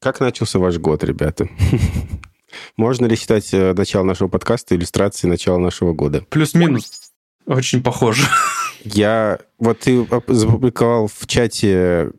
[0.00, 1.48] Как начался ваш год, ребята?
[2.76, 6.24] Можно ли считать э, начало нашего подкаста иллюстрацией начала нашего года?
[6.30, 7.10] Плюс-минус.
[7.46, 8.22] Очень похоже.
[8.84, 9.40] Я...
[9.58, 12.12] Вот ты запубликовал в чате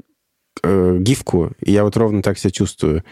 [0.62, 3.06] э, гифку, и я вот ровно так себя чувствую.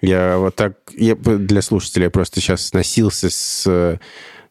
[0.00, 0.76] Я вот так...
[0.92, 3.98] Я, для слушателей я просто сейчас носился с, э,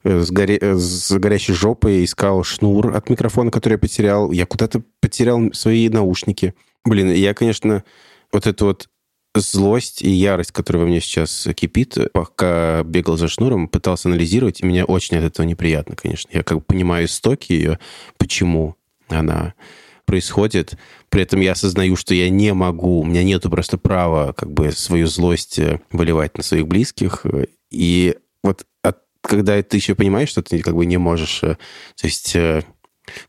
[0.03, 4.33] с, горе, с горящей жопой, искал шнур от микрофона, который я потерял.
[4.33, 6.55] Я куда-то потерял свои наушники.
[6.83, 7.85] Блин, я, конечно,
[8.33, 8.89] вот эту вот
[9.35, 14.65] злость и ярость, которая во мне сейчас кипит, пока бегал за шнуром, пытался анализировать, и
[14.65, 16.29] мне очень от этого неприятно, конечно.
[16.33, 17.79] Я как бы понимаю истоки ее,
[18.17, 18.75] почему
[19.07, 19.53] она
[20.05, 20.73] происходит.
[21.09, 24.71] При этом я осознаю, что я не могу, у меня нету просто права как бы
[24.71, 27.25] свою злость э, выливать на своих близких.
[27.69, 31.43] И вот от, когда ты еще понимаешь, что ты как бы не можешь...
[31.43, 31.55] Э,
[31.95, 32.35] то есть...
[32.35, 32.63] Э,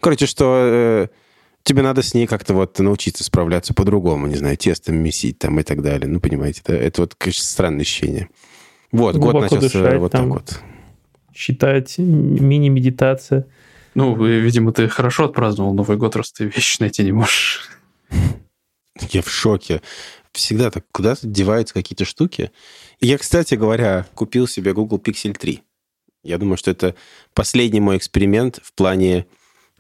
[0.01, 1.09] короче, что
[1.63, 5.63] тебе надо с ней как-то вот научиться справляться по-другому, не знаю, тестом месить там и
[5.63, 6.09] так далее.
[6.09, 6.75] Ну, понимаете, да?
[6.75, 8.29] это вот, конечно, странное ощущение.
[8.91, 10.61] Вот, год начался дышать, вот так вот.
[11.35, 13.47] Считать, мини-медитация.
[13.95, 17.71] Ну, видимо, ты хорошо отпраздновал Новый год, раз ты вещи найти не можешь.
[19.11, 19.83] Я в шоке.
[20.33, 22.51] Всегда так куда-то деваются какие-то штуки.
[23.01, 25.63] Я, кстати говоря, купил себе Google Pixel 3.
[26.25, 26.95] Я думаю, что это
[27.35, 29.27] последний мой эксперимент в плане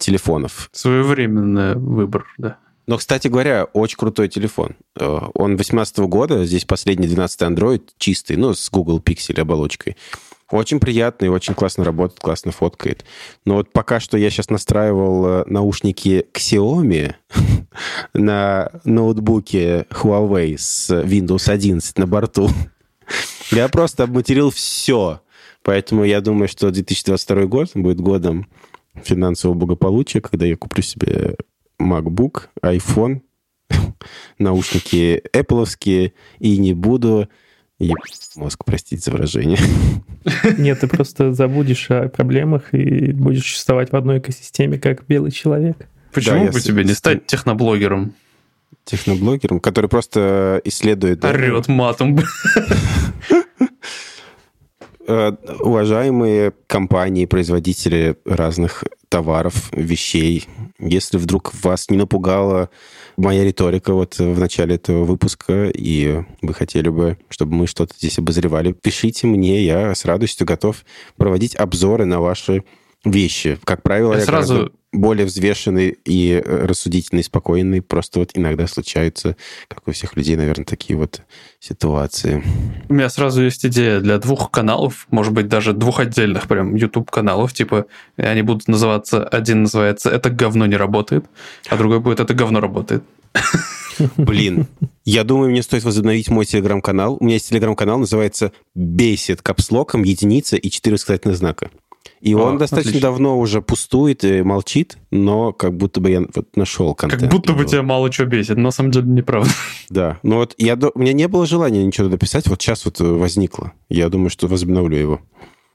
[0.03, 0.69] телефонов.
[0.72, 2.58] Своевременный выбор, да.
[2.86, 4.77] Но, кстати говоря, очень крутой телефон.
[4.98, 9.97] Э, он 18 года, здесь последний 12 Android, чистый, ну, с Google Pixel оболочкой.
[10.50, 13.05] Очень приятный, очень классно работает, классно фоткает.
[13.47, 17.14] Но вот пока что я сейчас настраивал э, наушники Xiaomi
[18.14, 22.50] на ноутбуке Huawei с Windows 11 на борту.
[23.50, 25.20] Я просто обматерил все.
[25.62, 28.48] Поэтому я думаю, что 2022 год будет годом
[28.95, 31.37] финансового благополучия, когда я куплю себе
[31.81, 33.23] MacBook, iPhone,
[34.39, 37.29] наушники Apple и не буду
[37.79, 37.97] Еб...
[38.37, 39.59] мозг, простите за выражение.
[40.59, 45.89] Нет, ты просто забудешь о проблемах и будешь существовать в одной экосистеме, как белый человек.
[46.13, 48.14] Почему да, бы тебе не стать техноблогером?
[48.85, 51.24] Техноблогером, который просто исследует...
[51.24, 52.19] Орет матом.
[55.12, 60.46] Э, уважаемые компании, производители разных товаров, вещей,
[60.78, 62.70] если вдруг вас не напугала
[63.18, 68.18] моя риторика вот в начале этого выпуска, и вы хотели бы, чтобы мы что-то здесь
[68.18, 70.83] обозревали, пишите мне, я с радостью готов
[71.18, 72.64] проводить обзоры на ваши
[73.05, 73.58] вещи.
[73.64, 77.80] Как правило, я, я сразу более взвешенный и э, рассудительный, спокойный.
[77.80, 79.36] Просто вот иногда случаются,
[79.69, 81.23] как у всех людей, наверное, такие вот
[81.61, 82.42] ситуации.
[82.89, 87.53] У меня сразу есть идея для двух каналов, может быть, даже двух отдельных прям YouTube-каналов.
[87.53, 87.86] Типа,
[88.17, 89.25] они будут называться...
[89.25, 91.24] Один называется «Это говно не работает»,
[91.69, 93.03] а другой будет «Это говно работает».
[94.17, 94.67] Блин,
[95.05, 97.17] я думаю, мне стоит возобновить мой телеграм-канал.
[97.20, 101.70] У меня есть телеграм-канал, называется «Бесит капслоком, единица и четыре восклицательных знака».
[102.23, 103.09] И О, он достаточно отлично.
[103.09, 107.21] давно уже пустует и молчит, но как будто бы я вот нашел контент.
[107.21, 109.51] Как будто бы тебя мало что бесит, но на самом деле неправда.
[109.91, 113.73] Да, но вот я, у меня не было желания ничего написать, вот сейчас вот возникло.
[113.89, 115.21] Я думаю, что возобновлю его.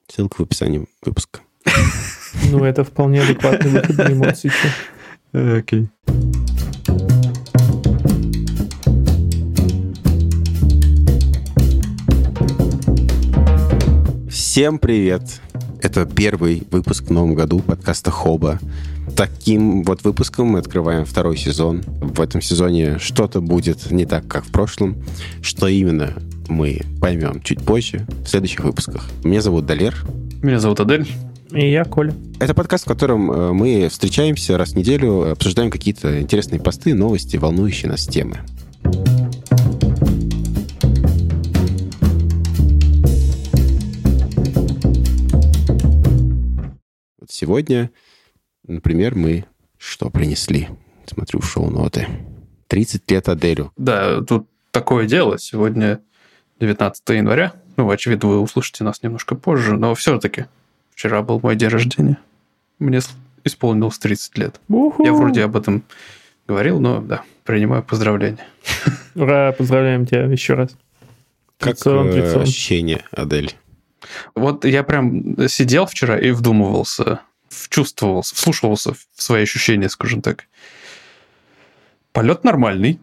[0.08, 1.42] Ссылка в описании выпуска.
[2.50, 4.52] Ну, это вполне адекватный выход на эмоции.
[5.34, 5.90] Окей.
[14.30, 15.42] Всем привет!
[15.82, 18.60] Это первый выпуск в новом году подкаста Хоба.
[19.16, 21.82] Таким вот выпуском мы открываем второй сезон.
[22.02, 24.98] В этом сезоне что-то будет не так, как в прошлом.
[25.42, 26.14] Что именно,
[26.48, 29.08] мы поймем чуть позже, в следующих выпусках.
[29.24, 29.96] Меня зовут Далер.
[30.42, 31.08] Меня зовут Адель.
[31.52, 32.14] И я Коля.
[32.40, 37.38] Это подкаст, в котором э, мы встречаемся раз в неделю, обсуждаем какие-то интересные посты, новости,
[37.38, 38.40] волнующие нас темы.
[47.40, 47.92] Сегодня,
[48.66, 49.46] например, мы
[49.78, 50.70] что принесли?
[51.06, 52.08] Смотрю в шоу-ноты.
[52.66, 53.72] 30 лет Аделю.
[53.78, 55.38] Да, тут такое дело.
[55.38, 56.00] Сегодня
[56.60, 57.54] 19 января.
[57.76, 60.46] Ну, очевидно, вы услышите нас немножко позже, но все-таки
[60.96, 62.18] вчера был мой день рождения.
[62.80, 63.02] Мне
[63.44, 64.60] исполнилось 30 лет.
[64.68, 65.06] У-ху.
[65.06, 65.84] Я вроде об этом
[66.48, 68.48] говорил, но да, принимаю поздравления.
[69.14, 70.76] Ура, поздравляем тебя еще раз.
[71.60, 72.42] Как лицом, э, лицом.
[72.42, 73.56] ощущение, Адель?
[74.36, 77.22] Вот я прям сидел вчера и вдумывался,
[77.58, 80.48] вчувствовался, вслушивался в свои ощущения, скажем так.
[82.12, 83.00] Полет нормальный.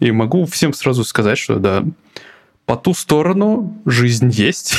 [0.00, 1.84] И могу всем сразу сказать, что да,
[2.66, 4.76] по ту сторону жизнь есть.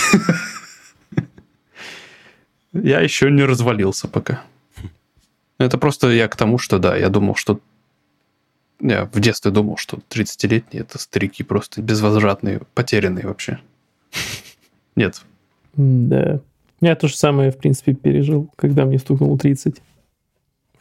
[2.74, 4.44] Я еще не развалился пока.
[5.58, 7.60] Это просто я к тому, что да, я думал, что
[8.82, 13.60] Я в детстве думал, что 30-летние это старики просто безвозвратные, потерянные вообще.
[14.96, 15.22] Нет.
[15.74, 16.40] Да.
[16.82, 19.82] Я то же самое, в принципе, пережил, когда мне стукнуло 30.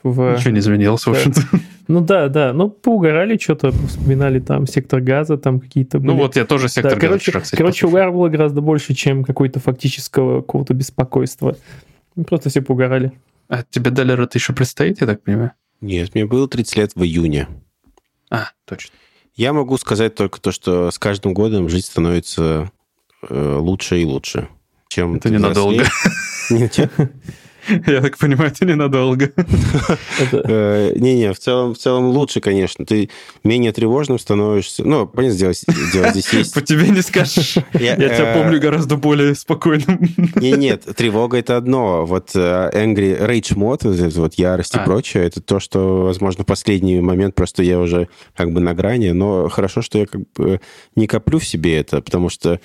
[0.02, 0.36] В...
[0.36, 1.40] Ничего не изменилось, в общем-то.
[1.88, 2.52] Ну да, да.
[2.52, 6.96] Ну, поугорали что-то, вспоминали там сектор газа, там какие-то Ну вот я тоже сектор да,
[6.96, 11.56] газа короче, вчера, кстати, короче, угар было гораздо больше, чем какой-то фактического какого-то беспокойства.
[12.14, 13.12] Ну, Просто все поугорали.
[13.48, 15.52] А тебе Далер это еще предстоит, я так понимаю?
[15.80, 17.48] Нет, мне было 30 лет в июне.
[18.30, 18.92] А, точно.
[19.34, 22.70] Я могу сказать только то, что с каждым годом жизнь становится
[23.28, 24.48] э, лучше и лучше.
[24.88, 25.84] Чем Это ненадолго.
[26.48, 26.88] взрослеешь.
[27.86, 29.30] Я так понимаю, это ненадолго.
[30.32, 32.84] Э, Не-не, в целом, в целом лучше, конечно.
[32.86, 33.10] Ты
[33.44, 34.84] менее тревожным становишься.
[34.84, 35.52] Ну, понятно, дело,
[35.92, 36.54] дело здесь есть.
[36.54, 37.56] По тебе не скажешь.
[37.74, 40.00] Я тебя э, помню гораздо более спокойным.
[40.36, 42.06] Не, нет, тревога это одно.
[42.06, 44.84] Вот э, angry rage мод, вот, ярость и А.
[44.84, 49.10] прочее, это то, что, возможно, в последний момент просто я уже как бы на грани,
[49.10, 50.60] но хорошо, что я как бы
[50.96, 52.60] не коплю в себе это, потому что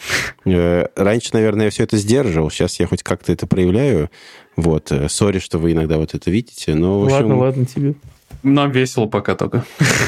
[0.46, 4.10] раньше, наверное, я все это сдерживал, сейчас я хоть как-то это проявляю.
[4.56, 7.96] Вот, э, сори, что вы иногда вот это видите, но в общем, Ладно, ладно тебе.
[8.44, 9.64] Нам весело пока только.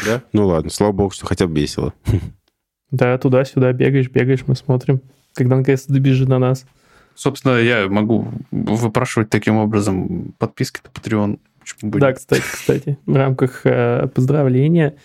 [0.05, 0.21] да?
[0.33, 1.93] Ну ладно, слава богу, что хотя бы весело.
[2.91, 5.01] Да, туда-сюда бегаешь, бегаешь, мы смотрим,
[5.33, 6.65] когда наконец-то добежит до нас.
[7.15, 11.39] Собственно, я могу выпрашивать таким образом подписки на Patreon.
[11.81, 14.95] Бы Да, кстати, кстати, в рамках э, поздравления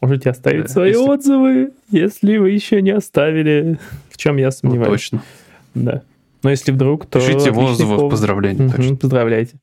[0.00, 3.78] можете оставить Да, свои если- отзывы, если вы еще не оставили,
[4.10, 4.90] в чем я Ну, сомневаюсь.
[4.90, 5.22] точно.
[5.74, 6.02] Да.
[6.44, 7.18] Но если вдруг, то...
[7.18, 8.10] Пишите отличный отзывы в повод.
[8.10, 8.68] поздравления.
[8.68, 8.96] что.
[8.96, 9.56] Поздравляйте.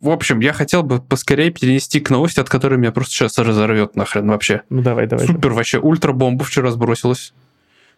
[0.00, 3.94] В общем, я хотел бы поскорее перенести к новости, от которой меня просто сейчас разорвет
[3.94, 4.62] нахрен вообще.
[4.68, 5.28] Ну давай, давай.
[5.28, 5.78] Супер вообще.
[5.78, 7.32] Ультра-бомба вчера сбросилась.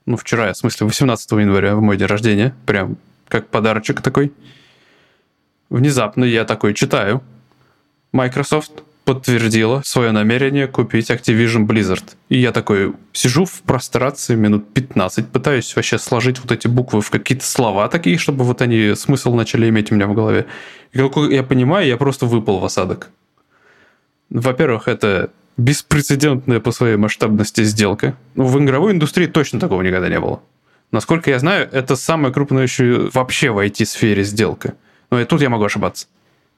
[0.05, 2.55] Ну, вчера, в смысле, 18 января, в мой день рождения.
[2.67, 4.35] Прям как подарочек такой.
[5.71, 7.23] Внезапно я такой читаю.
[8.13, 12.05] Microsoft подтвердила свое намерение купить Activision Blizzard.
[12.29, 17.11] И я такой сижу в прострации минут 15, пытаюсь вообще сложить вот эти буквы в
[17.11, 20.47] какие-то слова такие, чтобы вот они смысл начали иметь у меня в голове.
[20.93, 23.11] И как я понимаю, я просто выпал в осадок.
[24.31, 28.17] Во-первых, это беспрецедентная по своей масштабности сделка.
[28.35, 30.43] Ну, в игровой индустрии точно такого никогда не было.
[30.91, 34.75] Насколько я знаю, это самая крупная еще вообще в IT-сфере сделка.
[35.11, 36.07] Но и тут я могу ошибаться.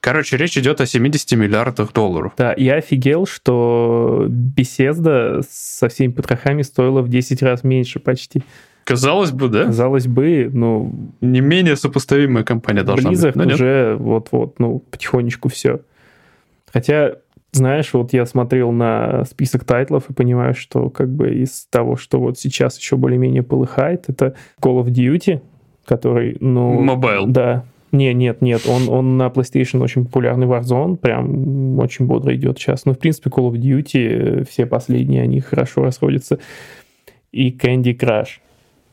[0.06, 2.32] Короче, речь идет о 70 миллиардах долларов.
[2.38, 8.44] Да, я офигел, что беседа со всеми потрохами стоила в 10 раз меньше почти.
[8.85, 9.64] Казалось бы, да?
[9.64, 13.35] Казалось бы, ну, Не менее сопоставимая компания должна Blizzard быть.
[13.35, 13.55] но нет.
[13.55, 15.81] уже вот-вот, ну, потихонечку все.
[16.73, 17.17] Хотя,
[17.50, 22.20] знаешь, вот я смотрел на список тайтлов и понимаю, что как бы из того, что
[22.20, 25.41] вот сейчас еще более-менее полыхает, это Call of Duty,
[25.85, 26.81] который, ну...
[26.81, 27.25] Mobile.
[27.26, 27.64] Да.
[27.93, 32.85] Не, нет, нет, он, он на PlayStation очень популярный Warzone, прям очень бодро идет сейчас.
[32.85, 36.38] Ну, в принципе, Call of Duty, э, все последние, они хорошо расходятся.
[37.33, 38.41] И Candy Crush.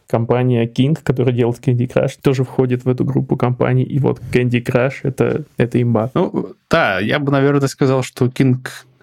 [0.07, 3.84] Компания King, которая делает Candy Crush, тоже входит в эту группу компаний.
[3.84, 6.12] И вот Candy Crush— это, это имба.
[6.13, 8.57] Ну, да, я бы, наверное, сказал, что King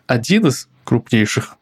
[0.06, 1.56] один из крупнейших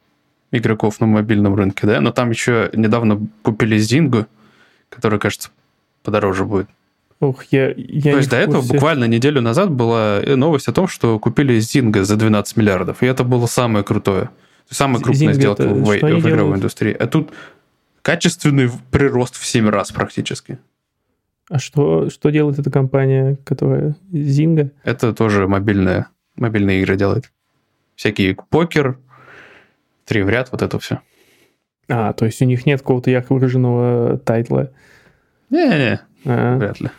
[0.51, 4.27] игроков на мобильном рынке, да, но там еще недавно купили Zynga,
[4.89, 5.51] который, кажется,
[6.03, 6.69] подороже будет.
[7.21, 11.19] Ох, я, я То есть до этого буквально неделю назад была новость о том, что
[11.19, 14.31] купили Zynga за 12 миллиардов, и это было самое крутое.
[14.71, 16.57] Самая крупная Zynga сделка в, в игровой делают?
[16.59, 16.93] индустрии.
[16.93, 17.31] А тут
[18.03, 20.59] качественный прирост в 7 раз практически.
[21.51, 24.71] А что, что делает эта компания, которая Zynga?
[24.85, 27.33] Это тоже мобильная, мобильные игры делает.
[27.97, 28.99] Всякие покер,
[30.05, 31.01] три в ряд, вот это все.
[31.89, 34.71] А, то есть у них нет какого-то ярко выраженного тайтла.
[35.51, 36.91] Не-не, А, вряд ли.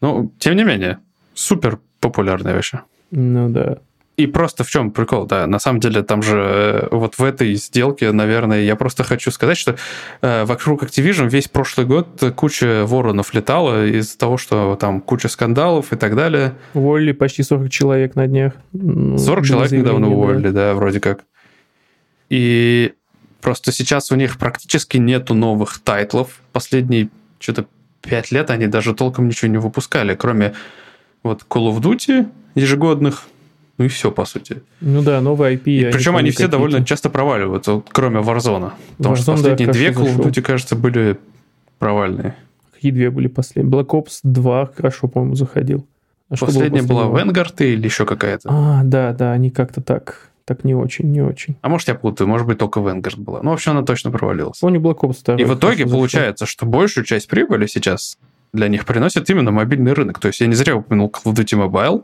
[0.00, 0.98] Ну, тем не менее,
[1.34, 2.80] супер популярная вообще.
[3.10, 3.78] ну да.
[4.18, 7.54] И просто в чем прикол, да, на самом деле там же э, вот в этой
[7.54, 9.76] сделке, наверное, я просто хочу сказать, что
[10.22, 15.92] э, вокруг Activision весь прошлый год куча воронов летала из-за того, что там куча скандалов
[15.92, 16.54] и так далее.
[16.74, 18.54] Уволили почти 40 человек на днях.
[18.72, 20.16] Ну, 40 было человек недавно заявление, да.
[20.16, 21.20] уволили, да, вроде как.
[22.28, 22.94] И
[23.40, 26.40] просто сейчас у них практически нету новых тайтлов.
[26.50, 27.66] Последние что-то
[28.08, 30.54] 5 лет они даже толком ничего не выпускали, кроме
[31.22, 33.26] вот Call of Duty ежегодных,
[33.78, 34.62] ну и все, по сути.
[34.80, 35.62] Ну да, новые IP.
[35.66, 38.72] И я причем они все довольно часто проваливаются, вот кроме Warzone.
[38.96, 40.30] Потому что Warzone, да, последние две хорошо Call of.
[40.30, 41.18] Duty, кажется, были
[41.78, 42.34] провальные.
[42.74, 43.72] Какие две были последние?
[43.72, 45.84] Black Ops 2 хорошо, по-моему, заходил.
[46.28, 47.06] А что Последняя была?
[47.06, 48.48] Vanguard или еще какая-то.
[48.52, 51.56] А, да, да, они как-то так, так не очень, не очень.
[51.60, 53.40] А может, я путаю, может быть, только Vanguard была.
[53.42, 54.58] Ну, вообще, она точно провалилась.
[54.58, 55.36] Помню Black Ops 2.
[55.36, 58.18] И в итоге получается, что большую часть прибыли сейчас
[58.52, 60.18] для них приносит именно мобильный рынок.
[60.18, 62.02] То есть я не зря упомянул Call of Duty Mobile,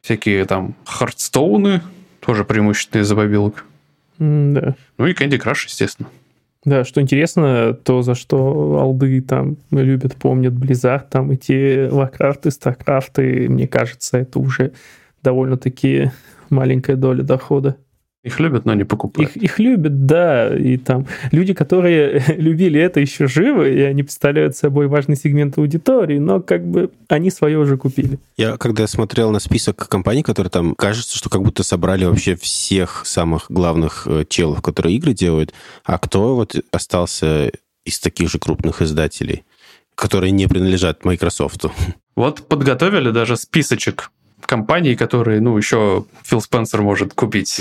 [0.00, 1.82] всякие там Хардстоуны,
[2.20, 3.64] Тоже преимущественно из-за мобилок.
[4.18, 4.74] Да.
[4.98, 6.08] Ну и Candy Crush, естественно.
[6.64, 13.48] Да, что интересно, то, за что алды там любят, помнят Blizzard, там эти StarCraft, и
[13.48, 14.72] мне кажется, это уже
[15.22, 16.10] довольно-таки
[16.50, 17.76] маленькая доля дохода.
[18.24, 19.36] Их любят, но не покупают.
[19.36, 24.56] Их, их любят, да, и там люди, которые любили это, еще живы, и они представляют
[24.56, 28.18] собой важный сегмент аудитории, но как бы они свое уже купили.
[28.36, 33.02] Я когда смотрел на список компаний, которые там, кажется, что как будто собрали вообще всех
[33.06, 37.52] самых главных э, челов, которые игры делают, а кто вот остался
[37.84, 39.44] из таких же крупных издателей,
[39.94, 41.66] которые не принадлежат Microsoft?
[42.16, 44.10] Вот подготовили даже списочек
[44.46, 47.60] компаний, которые, ну, еще Фил Спенсер может купить.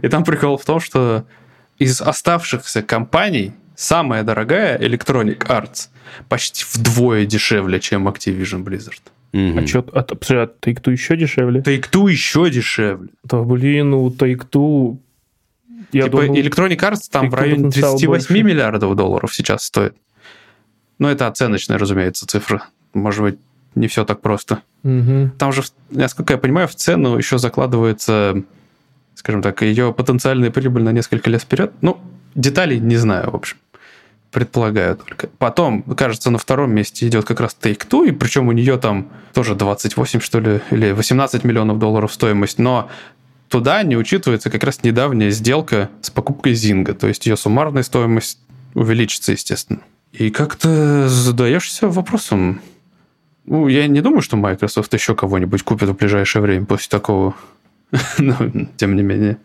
[0.00, 1.24] И там прикол в том, что
[1.78, 5.88] из оставшихся компаний самая дорогая Electronic Arts
[6.28, 9.02] почти вдвое дешевле, чем Activision Blizzard.
[9.32, 11.60] А что, а, а Take-Two еще дешевле?
[11.60, 13.08] Take-Two еще дешевле.
[13.24, 14.98] Да, блин, у Take-Two...
[15.92, 18.42] Я типа думал, Electronic Arts там в районе 38 больше.
[18.42, 19.94] миллиардов долларов сейчас стоит.
[20.98, 22.66] Ну, это оценочная, разумеется, цифра.
[22.94, 23.38] Может быть,
[23.74, 24.62] не все так просто.
[24.84, 25.32] Угу.
[25.38, 28.42] Там же, насколько я понимаю, в цену еще закладывается,
[29.14, 31.72] скажем так, ее потенциальная прибыль на несколько лет вперед.
[31.80, 31.98] Ну,
[32.34, 33.56] деталей не знаю, в общем.
[34.30, 35.28] Предполагаю только.
[35.38, 39.54] Потом, кажется, на втором месте идет как раз Take-Two, и причем у нее там тоже
[39.54, 42.88] 28, что ли, или 18 миллионов долларов стоимость, но
[43.50, 48.38] туда не учитывается как раз недавняя сделка с покупкой Зинга, то есть ее суммарная стоимость
[48.72, 49.80] увеличится, естественно.
[50.12, 52.62] И как-то задаешься вопросом,
[53.44, 57.34] ну, я не думаю, что Microsoft еще кого-нибудь купит в ближайшее время после такого.
[58.18, 58.36] Но,
[58.76, 59.38] тем не менее.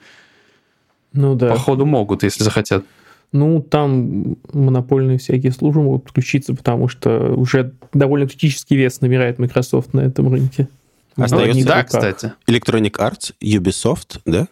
[1.13, 1.49] Ну да.
[1.49, 2.85] Походу могут, если захотят.
[3.33, 9.93] Ну, там монопольные всякие службы могут подключиться, потому что уже довольно критический вес набирает Microsoft
[9.93, 10.69] на этом рынке.
[11.15, 12.33] Остается, да, кстати.
[12.47, 14.47] Electronic Arts, Ubisoft, да?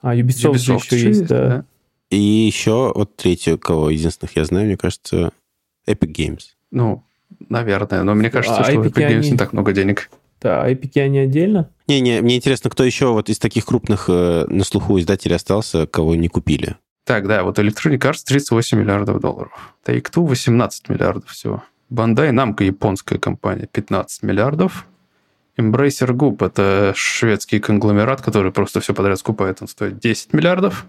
[0.00, 1.48] А, Ubisoft, Ubisoft еще, еще есть, да.
[1.48, 1.64] да.
[2.10, 5.32] И еще вот третью, кого единственных я знаю, мне кажется,
[5.86, 6.42] Epic Games.
[6.70, 7.04] Ну,
[7.48, 9.30] Наверное, но мне кажется, а что в Epic Games они...
[9.30, 10.10] не так много денег.
[10.40, 11.70] Да, а Epic они отдельно?
[11.88, 16.14] Не-не, мне интересно, кто еще вот из таких крупных э, на слуху издателей остался, кого
[16.14, 16.76] не купили?
[17.04, 19.74] Так, да, вот Electronic Arts 38 миллиардов долларов.
[19.86, 21.62] Take-Two 18 миллиардов всего.
[21.90, 24.86] Bandai Namco, японская компания, 15 миллиардов.
[25.56, 30.84] Embracer Group, это шведский конгломерат, который просто все подряд скупает, он стоит 10 миллиардов.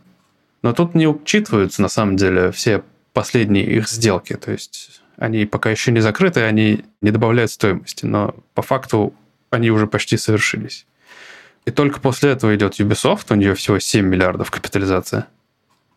[0.63, 4.33] Но тут не учитываются, на самом деле, все последние их сделки.
[4.33, 9.13] То есть они пока еще не закрыты, они не добавляют стоимости, но по факту
[9.49, 10.85] они уже почти совершились.
[11.65, 15.27] И только после этого идет Ubisoft, у нее всего 7 миллиардов капитализация.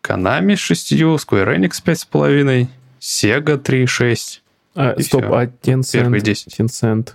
[0.01, 2.67] Konami с 6, Square Enix 5,5,
[2.99, 4.39] Sega 3,6.
[4.73, 5.33] А, стоп, все.
[5.33, 6.59] а Tencent, 10.
[6.59, 7.09] Tencent.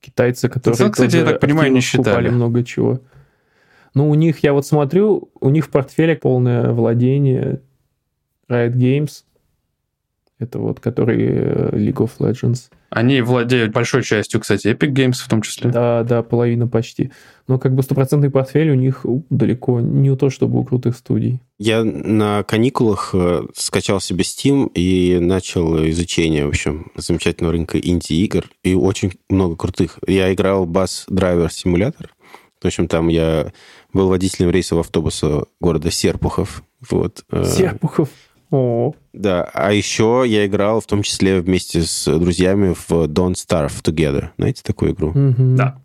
[0.00, 2.28] Китайцы, которые Tencent, кстати, я так понимаю, не считали.
[2.28, 3.00] много чего.
[3.94, 7.60] Ну, у них, я вот смотрю, у них в портфеле полное владение
[8.48, 9.24] Riot Games,
[10.44, 12.70] это вот который э, League of Legends.
[12.90, 15.70] Они владеют большой частью, кстати, Epic Games в том числе.
[15.70, 17.10] Да, да, половина почти.
[17.48, 21.40] Но как бы стопроцентный портфель у них далеко не то, чтобы у крутых студий.
[21.58, 28.44] Я на каникулах э, скачал себе Steam и начал изучение, в общем, замечательного рынка инди-игр.
[28.62, 29.98] И очень много крутых.
[30.06, 32.10] Я играл Bass Driver Simulator.
[32.62, 33.52] В общем, там я
[33.92, 36.62] был водителем рейсового автобуса города Серпухов.
[36.88, 37.24] Вот.
[37.30, 38.08] Э, Серпухов.
[38.50, 38.94] О.
[39.12, 44.30] Да, а еще я играл в том числе вместе с друзьями в Don't Starve Together.
[44.38, 45.08] Знаете такую игру?
[45.10, 45.56] Угу.
[45.56, 45.80] Да.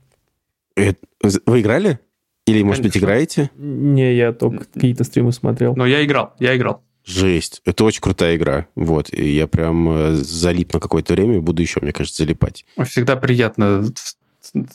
[0.76, 2.00] Вы играли?
[2.46, 3.00] Или, может Конечно.
[3.00, 3.52] быть, играете?
[3.58, 5.76] Не, я только какие-то стримы смотрел.
[5.76, 6.84] Но я играл, я играл.
[7.06, 7.62] Жесть.
[7.66, 8.68] Это очень крутая игра.
[8.76, 9.12] Вот.
[9.14, 12.66] И я прям э, залип на какое-то время, буду еще, мне кажется, залипать.
[12.86, 13.86] Всегда приятно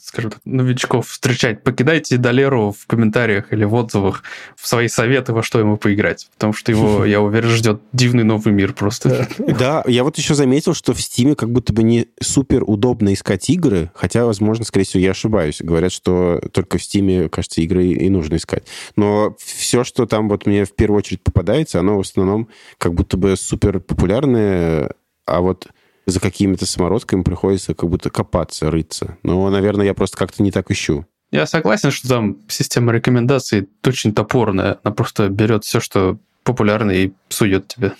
[0.03, 4.23] скажем так, новичков встречать, покидайте Долеру в комментариях или в отзывах
[4.57, 6.29] в свои советы, во что ему поиграть.
[6.35, 9.29] Потому что его, я уверен, ждет дивный новый мир просто.
[9.39, 13.49] Да, я вот еще заметил, что в Стиме как будто бы не супер удобно искать
[13.51, 15.61] игры, хотя, возможно, скорее всего, я ошибаюсь.
[15.61, 18.67] Говорят, что только в Стиме, кажется, игры и нужно искать.
[18.97, 23.17] Но все, что там вот мне в первую очередь попадается, оно в основном как будто
[23.17, 24.91] бы супер популярное,
[25.27, 25.69] а вот
[26.07, 29.17] за какими-то самородками приходится как будто копаться, рыться.
[29.23, 31.07] Но, наверное, я просто как-то не так ищу.
[31.31, 34.79] Я согласен, что там система рекомендаций очень топорная.
[34.85, 37.93] Она просто берет все, что популярно, и сует тебе.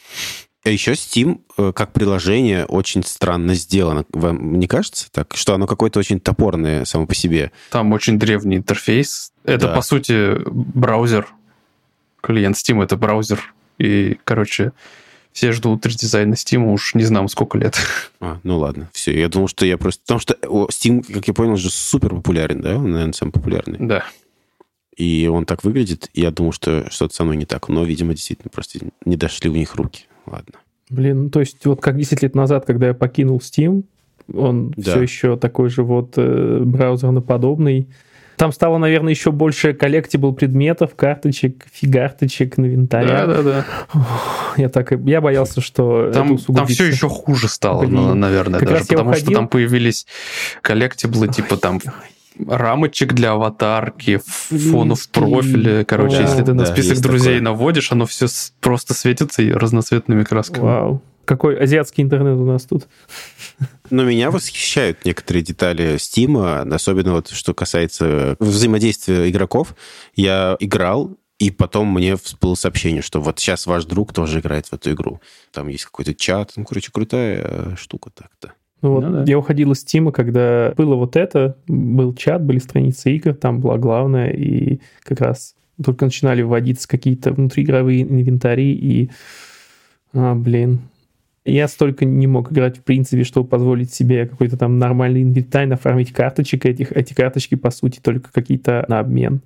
[0.65, 4.05] А еще Steam э, как приложение очень странно сделано.
[4.11, 5.35] Вам не кажется так?
[5.35, 7.53] Что оно какое-то очень топорное само по себе.
[7.71, 9.33] Там очень древний интерфейс.
[9.45, 9.75] Это, да.
[9.75, 11.27] по сути, браузер.
[12.23, 13.53] Клиент Steam— это браузер.
[13.79, 14.73] И, короче,
[15.35, 17.77] все ждут редизайна Steam уж не знаю сколько лет.
[18.21, 19.19] А, ну ладно, все.
[19.19, 20.01] Я думал, что я просто...
[20.07, 20.35] Потому что
[20.71, 22.77] Steam, как я понял, же супер популярен, да?
[22.77, 23.79] Он, наверное, самый популярный.
[23.81, 24.05] Да.
[24.97, 27.69] и он так выглядит, и я думал, что что-то со мной не так.
[27.69, 30.05] Но, видимо, действительно просто не дошли у них руки.
[30.25, 30.55] Ладно.
[30.89, 33.83] Блин, ну, то есть вот как 10 лет назад, когда я покинул Steam,
[34.33, 34.93] он Да.
[34.93, 37.89] все еще такой же вот э, браузерноподобный.
[38.37, 43.27] Там стало, наверное, еще больше коллектибл предметов, карточек, фигарточек, инвентаря.
[43.27, 43.65] Да-да-да.
[44.57, 48.19] Я так, я боялся, что это Там, там все еще хуже стало, Блин.
[48.19, 49.39] наверное, Как даже раз я потому что уходил.
[49.39, 50.07] там появились
[50.63, 51.81] коллектиблы, типа там
[52.49, 55.85] рамочек для аватарки, фонов в профиле.
[55.85, 57.41] Короче, Да, если ты на да, список есть друзей такое.
[57.43, 58.27] наводишь, оно все
[58.61, 60.65] просто светится и разноцветными красками.
[60.65, 61.03] Вау.
[61.25, 62.89] Какой азиатский интернет у нас тут.
[63.91, 69.75] Но меня восхищают некоторые детали Стима, особенно вот что касается взаимодействия игроков.
[70.15, 74.73] Я играл, и потом мне всплыло сообщение, что вот сейчас ваш друг тоже играет в
[74.73, 75.21] эту игру.
[75.53, 76.53] Там есть какой-то чат.
[76.57, 78.53] Ну, короче, крутая э, штука так-то.
[78.83, 79.25] Ну вот, Ну да.
[79.27, 83.79] я уходил из Тима, когда было вот это, был чат, были страницы игр, там была
[83.79, 89.11] главная, и как раз только начинали вводиться какие-то внутриигровые инвентари, и,
[90.13, 90.83] а, блин,
[91.45, 96.13] я столько не мог играть в принципе, чтобы позволить себе какой-то там нормальный инвентарь, нафармить
[96.13, 96.93] карточек этих.
[96.93, 99.41] Эти карточки, по сути, только какие-то на обмен.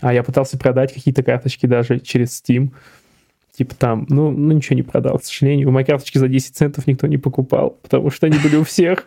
[0.00, 2.70] А я пытался продать какие-то карточки даже через Steam.
[3.56, 5.70] Типа там, ну, ну ничего не продал, к сожалению.
[5.70, 9.06] Мои карточки за 10 центов никто не покупал, потому что они были у всех.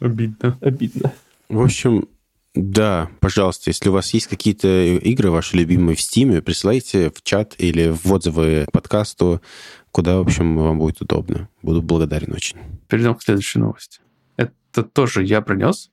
[0.00, 0.56] Обидно.
[0.60, 1.12] Обидно.
[1.48, 2.08] В общем,
[2.54, 7.54] да, пожалуйста, если у вас есть какие-то игры ваши любимые в Стиме, присылайте в чат
[7.58, 9.40] или в отзывы подкасту,
[9.92, 11.48] куда, в общем, вам будет удобно.
[11.62, 12.58] Буду благодарен очень.
[12.88, 14.00] Перейдем к следующей новости.
[14.36, 15.90] Это тоже я принес.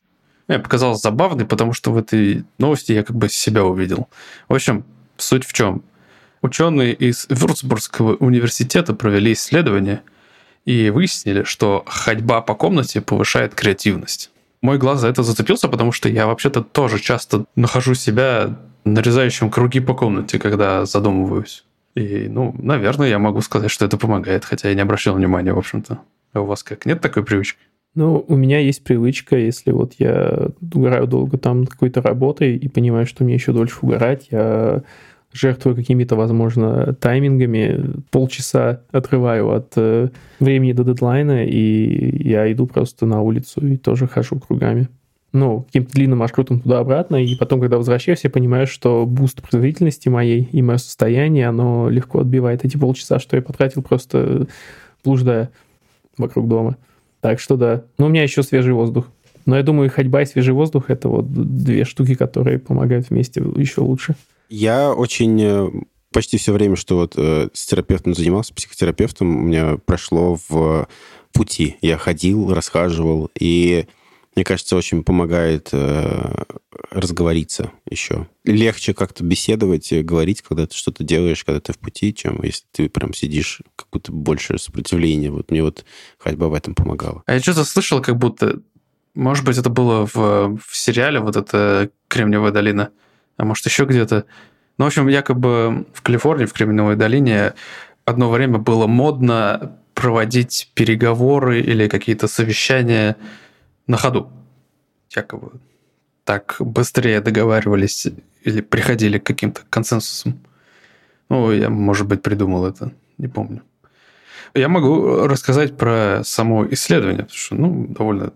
[0.48, 4.10] Мне показалось забавной, потому что в этой новости я как бы себя увидел.
[4.48, 4.84] В общем,
[5.18, 5.84] суть в чем?
[6.42, 10.02] Ученые из Вюрцбургского университета провели исследование
[10.66, 14.32] и выяснили, что ходьба по комнате повышает креативность.
[14.62, 19.80] Мой глаз за это зацепился, потому что я вообще-то тоже часто нахожу себя нарезающим круги
[19.80, 21.64] по комнате, когда задумываюсь.
[21.96, 25.58] И, ну, наверное, я могу сказать, что это помогает, хотя я не обращал внимания, в
[25.58, 26.00] общем-то.
[26.34, 26.86] А у вас как?
[26.86, 27.60] Нет такой привычки?
[27.96, 33.08] Ну, у меня есть привычка, если вот я угораю долго там какой-то работой и понимаю,
[33.08, 34.84] что мне еще дольше угорать, я
[35.34, 40.10] жертвую какими-то, возможно, таймингами, полчаса отрываю от э,
[40.40, 44.90] времени до дедлайна, и я иду просто на улицу и тоже хожу кругами.
[45.34, 50.50] Ну, каким-то длинным маршрутом туда-обратно, и потом, когда возвращаюсь, я понимаю, что boost производительности моей
[50.52, 54.48] и мое состояние, оно легко отбивает эти полчаса, что я потратил просто
[55.04, 55.52] блуждая
[56.18, 56.78] вокруг дома.
[57.22, 57.84] Так что да.
[57.98, 59.10] Но у меня еще свежий воздух.
[59.46, 63.82] Но я думаю, ходьба и свежий воздух— это вот две штуки, которые помогают вместе еще
[63.82, 64.16] лучше.
[64.50, 65.70] Я очень э,
[66.12, 70.88] почти все время, что вот э, с терапевтом занимался, психотерапевтом, у меня прошло в
[71.34, 71.78] пути.
[71.82, 73.88] Я ходил, расхаживал, и
[74.38, 76.44] мне кажется, очень помогает э,
[76.92, 78.28] разговориться еще.
[78.46, 82.88] Легче как-то беседовать, говорить, когда ты что-то делаешь, когда ты в пути, чем если ты
[82.88, 85.32] прям сидишь, как будто больше сопротивления.
[85.32, 85.86] Вот мне вот
[86.20, 87.24] ходьба в этом помогала.
[87.26, 88.60] А я что-то слышал, как будто,
[89.16, 92.92] может быть, это было в, в сериале, вот это «Кремниевая долина»,
[93.38, 94.26] а может, еще где-то.
[94.78, 97.54] Ну, в общем, якобы в Калифорнии, в Кремниевой долине
[98.06, 103.16] одно время было модно проводить переговоры или какие-то совещания
[103.88, 104.30] на ходу.
[105.16, 105.54] Якобы
[106.24, 108.08] так быстрее договаривались
[108.44, 110.40] или приходили к каким-то консенсусам.
[111.30, 113.64] Ну, я, может быть, придумал это, не помню.
[114.54, 118.34] Я могу рассказать про само исследование, потому что, ну, довольно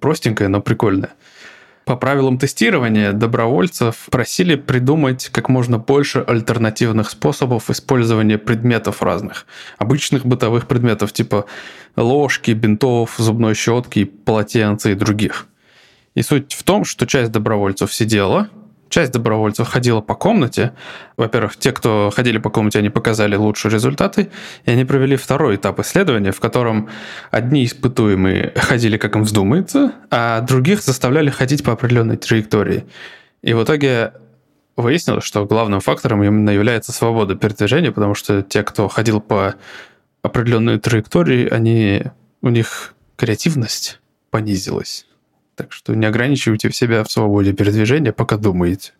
[0.00, 1.10] простенькое, но прикольное.
[1.84, 9.46] По правилам тестирования добровольцев просили придумать как можно больше альтернативных способов использования предметов разных.
[9.78, 11.46] Обычных бытовых предметов типа
[11.96, 15.48] ложки, бинтов, зубной щетки, полотенца и других.
[16.14, 18.48] И суть в том, что часть добровольцев сидела,
[18.92, 20.72] часть добровольцев ходила по комнате.
[21.16, 24.30] Во-первых, те, кто ходили по комнате, они показали лучшие результаты,
[24.66, 26.90] и они провели второй этап исследования, в котором
[27.30, 32.84] одни испытуемые ходили, как им вздумается, а других заставляли ходить по определенной траектории.
[33.40, 34.12] И в итоге
[34.76, 39.54] выяснилось, что главным фактором именно является свобода передвижения, потому что те, кто ходил по
[40.20, 42.04] определенной траектории, они,
[42.42, 44.00] у них креативность
[44.30, 45.06] понизилась.
[45.54, 48.92] Так что не ограничивайте себя в свободе передвижения, пока думаете.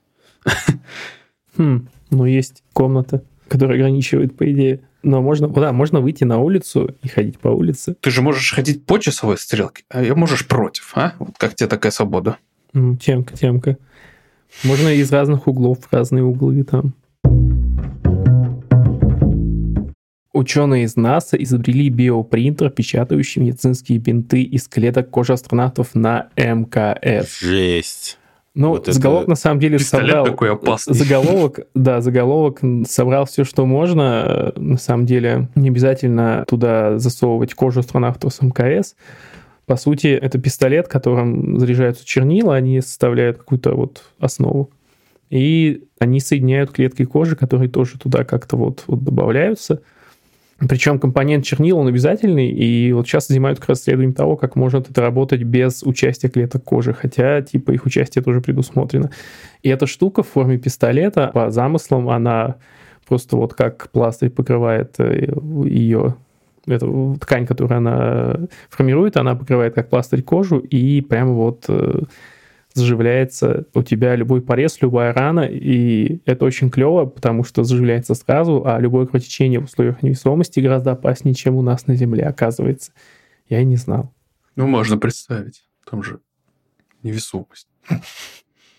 [1.56, 4.80] Хм, ну есть комната, которая ограничивает, по идее.
[5.02, 7.96] Но можно, да, можно выйти на улицу и ходить по улице.
[8.00, 11.14] Ты же можешь ходить по часовой стрелке, а я можешь против, а?
[11.18, 12.36] Вот как тебе такая свобода?
[13.00, 13.78] Темка, темка.
[14.62, 16.94] Можно из разных углов в разные углы там.
[20.32, 27.40] Ученые из НАСА изобрели биопринтер, печатающий медицинские бинты из клеток кожи астронавтов на МКС.
[27.40, 28.18] Жесть.
[28.54, 30.26] Ну, Вот заголовок на самом деле собрал...
[30.26, 30.94] такой опасный.
[30.94, 34.52] Заголовок, да, заголовок собрал все, что можно.
[34.56, 38.94] На самом деле не обязательно туда засовывать кожу астронавтов с МКС.
[39.66, 44.70] По сути, это пистолет, которым заряжаются чернила, они составляют какую-то вот основу.
[45.30, 49.80] И они соединяют клетки кожи, которые тоже туда как-то вот, вот добавляются.
[50.68, 54.90] Причем компонент чернил, он обязательный, и вот сейчас занимают как раз исследованием того, как может
[54.90, 59.10] это работать без участия клеток кожи, хотя типа их участие тоже предусмотрено.
[59.62, 62.56] И эта штука в форме пистолета, по замыслам, она
[63.08, 65.32] просто вот как пластырь покрывает э,
[65.64, 66.14] ее
[66.66, 68.36] эту ткань, которую она
[68.70, 72.02] формирует, она покрывает как пластырь кожу, и прямо вот э,
[72.74, 78.62] заживляется у тебя любой порез, любая рана, и это очень клево, потому что заживляется сразу,
[78.66, 82.92] а любое кровотечение в условиях невесомости гораздо опаснее, чем у нас на Земле, оказывается.
[83.48, 84.12] Я и не знал.
[84.56, 85.64] Ну, можно представить.
[85.88, 86.20] Там же
[87.02, 87.68] невесомость.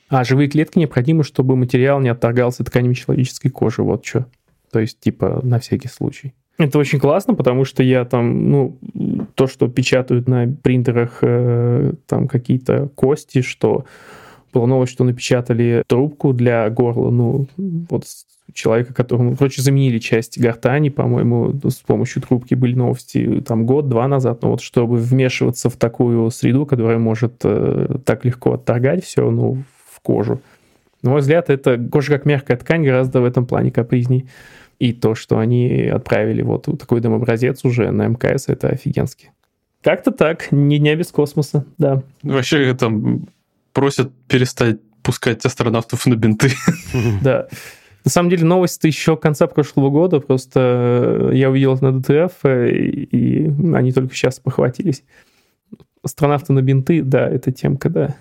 [0.09, 4.27] А живые клетки необходимы, чтобы материал не отторгался тканями человеческой кожи, вот что.
[4.71, 6.33] То есть, типа, на всякий случай.
[6.57, 8.77] Это очень классно, потому что я там, ну,
[9.35, 13.85] то, что печатают на принтерах э, там какие-то кости, что
[14.53, 18.05] была новость, что напечатали трубку для горла, ну, вот
[18.53, 24.43] человека, которому, короче, заменили часть гортани, по-моему, с помощью трубки были новости там год-два назад,
[24.43, 29.63] но вот чтобы вмешиваться в такую среду, которая может э, так легко отторгать все, ну,
[29.89, 30.39] в кожу.
[31.01, 34.27] На мой взгляд, это кожа как мягкая ткань гораздо в этом плане капризней.
[34.79, 39.31] И то, что они отправили вот такой демобразец уже на МКС, это офигенски.
[39.81, 42.01] Как-то так, не дня без космоса, да.
[42.21, 43.27] Вообще там
[43.73, 46.51] просят перестать пускать астронавтов на бинты.
[47.21, 47.47] Да.
[48.05, 53.91] На самом деле новость-то еще конца прошлого года, просто я увидел на ДТФ, и они
[53.93, 55.03] только сейчас похватились.
[56.01, 58.15] Астронавты на бинты, да, это темка, да.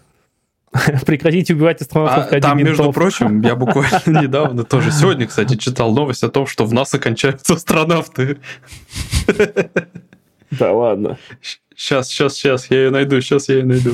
[1.07, 6.23] Прекратите убивать астронавтов а, Там, между прочим, я буквально недавно тоже, сегодня, кстати, читал новость
[6.25, 8.39] о том, что в НАСА кончаются астронавты.
[10.51, 11.19] Да ладно.
[11.75, 13.93] Сейчас, сейчас, сейчас, я ее найду, сейчас я ее найду.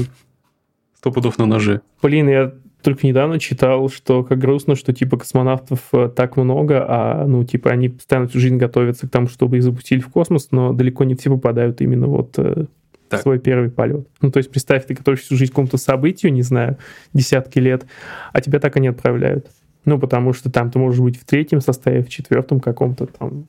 [0.97, 1.81] Сто пудов на ноже.
[2.03, 7.27] Блин, я только недавно читал, что как грустно, что типа космонавтов э, так много, а
[7.27, 10.73] ну типа они постоянно всю жизнь готовятся к тому, чтобы их запустили в космос, но
[10.73, 12.67] далеко не все попадают именно вот э,
[13.09, 13.23] так.
[13.23, 14.07] свой первый полет.
[14.21, 16.79] Ну, то есть, представь, ты готовишься всю жизнь к какому-то событию, не знаю,
[17.13, 17.87] десятки лет,
[18.33, 19.47] а тебя так и не отправляют.
[19.85, 23.47] Ну, потому что там ты можешь быть в третьем составе, в четвертом каком-то там.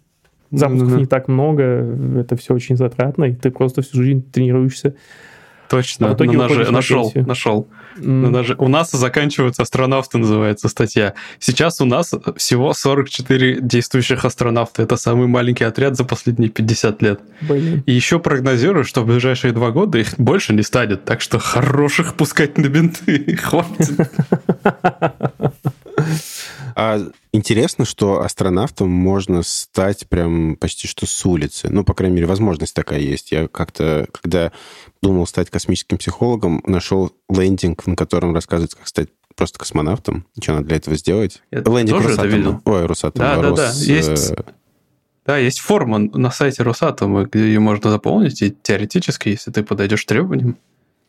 [0.52, 1.00] Запусков mm-hmm.
[1.00, 1.64] не так много,
[2.20, 4.96] это все очень затратно, и ты просто всю жизнь тренируешься
[5.70, 7.68] Точно, а на ноже, нашел, нашел.
[7.98, 8.08] Mm.
[8.08, 8.56] На ноже.
[8.58, 11.14] У нас заканчиваются астронавты, называется статья.
[11.38, 14.82] Сейчас у нас всего 44 действующих астронавта.
[14.82, 17.20] Это самый маленький отряд за последние 50 лет.
[17.42, 17.84] Блин.
[17.86, 21.06] И еще прогнозирую, что в ближайшие два года их больше не станет.
[21.06, 24.10] Так что хороших пускать на бинты хватит.
[26.76, 27.00] А
[27.32, 31.70] интересно, что астронавтом можно стать прям почти что с улицы.
[31.70, 33.32] Ну, по крайней мере, возможность такая есть.
[33.32, 34.52] Я как-то, когда
[35.02, 40.26] думал стать космическим психологом, нашел лендинг, на котором рассказывается, как стать просто космонавтом.
[40.42, 41.42] Что надо для этого сделать?
[41.52, 42.28] Я Лендинг тоже Росатома.
[42.28, 42.62] это видел.
[42.66, 43.20] Ой, Росатом.
[43.20, 43.72] Да, да, да.
[43.74, 44.34] Есть,
[45.26, 50.04] да, есть форма на сайте Росатома, где ее можно заполнить, и теоретически, если ты подойдешь
[50.06, 50.58] требованиям,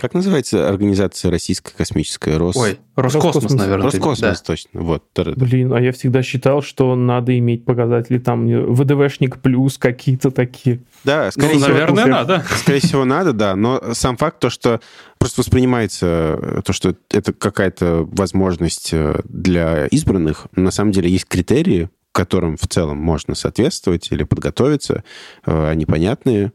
[0.00, 2.38] как называется организация российская космическая?
[2.38, 2.56] Рос...
[2.56, 3.84] Ой, Роскосмос, Роскосмос наверное.
[3.84, 4.46] Роскосмос, да.
[4.46, 4.80] точно.
[4.80, 5.04] Вот.
[5.36, 10.80] Блин, а я всегда считал, что надо иметь показатели там ВДВшник плюс какие-то такие.
[11.04, 12.44] Да, скорее ну, всего, наверное, надо.
[12.56, 13.54] Скорее всего, надо, да.
[13.54, 14.80] Но сам факт то, что
[15.18, 20.46] просто воспринимается то, что это какая-то возможность э, для избранных.
[20.56, 25.04] На самом деле есть критерии, которым в целом можно соответствовать или подготовиться.
[25.46, 26.52] Э, они понятные.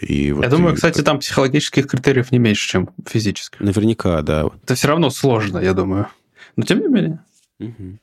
[0.00, 0.76] И вот Я думаю, и...
[0.76, 3.60] кстати, там психологических критериев не меньше, чем физических.
[3.60, 4.50] Наверняка, да.
[4.62, 6.08] Это все равно сложно, я думаю.
[6.56, 7.20] Но тем не менее.
[7.58, 7.98] Угу.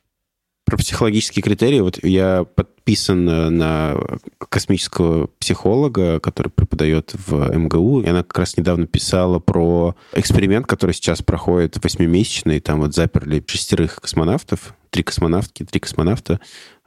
[0.64, 1.80] Про психологические критерии.
[1.80, 3.24] Вот я подписан
[3.56, 3.96] на
[4.38, 8.00] космического психолога, который преподает в МГУ.
[8.00, 12.60] И она как раз недавно писала про эксперимент, который сейчас проходит восьмимесячный.
[12.60, 16.40] Там вот заперли шестерых космонавтов, три космонавтки, три космонавта.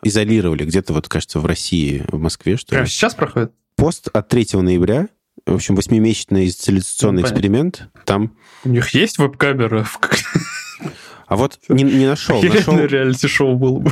[0.04, 2.90] Изолировали где-то, вот, кажется, в России, в Москве, что Прямо ли.
[2.90, 3.52] сейчас проходит?
[3.78, 5.08] Пост от 3 ноября,
[5.46, 7.88] в общем, восьмимесячный изоляционный ну, эксперимент.
[8.04, 8.36] Там...
[8.66, 9.88] У них есть веб-камера?
[11.28, 12.42] А вот не, не нашел.
[12.44, 13.92] нашел реалити-шоу было бы.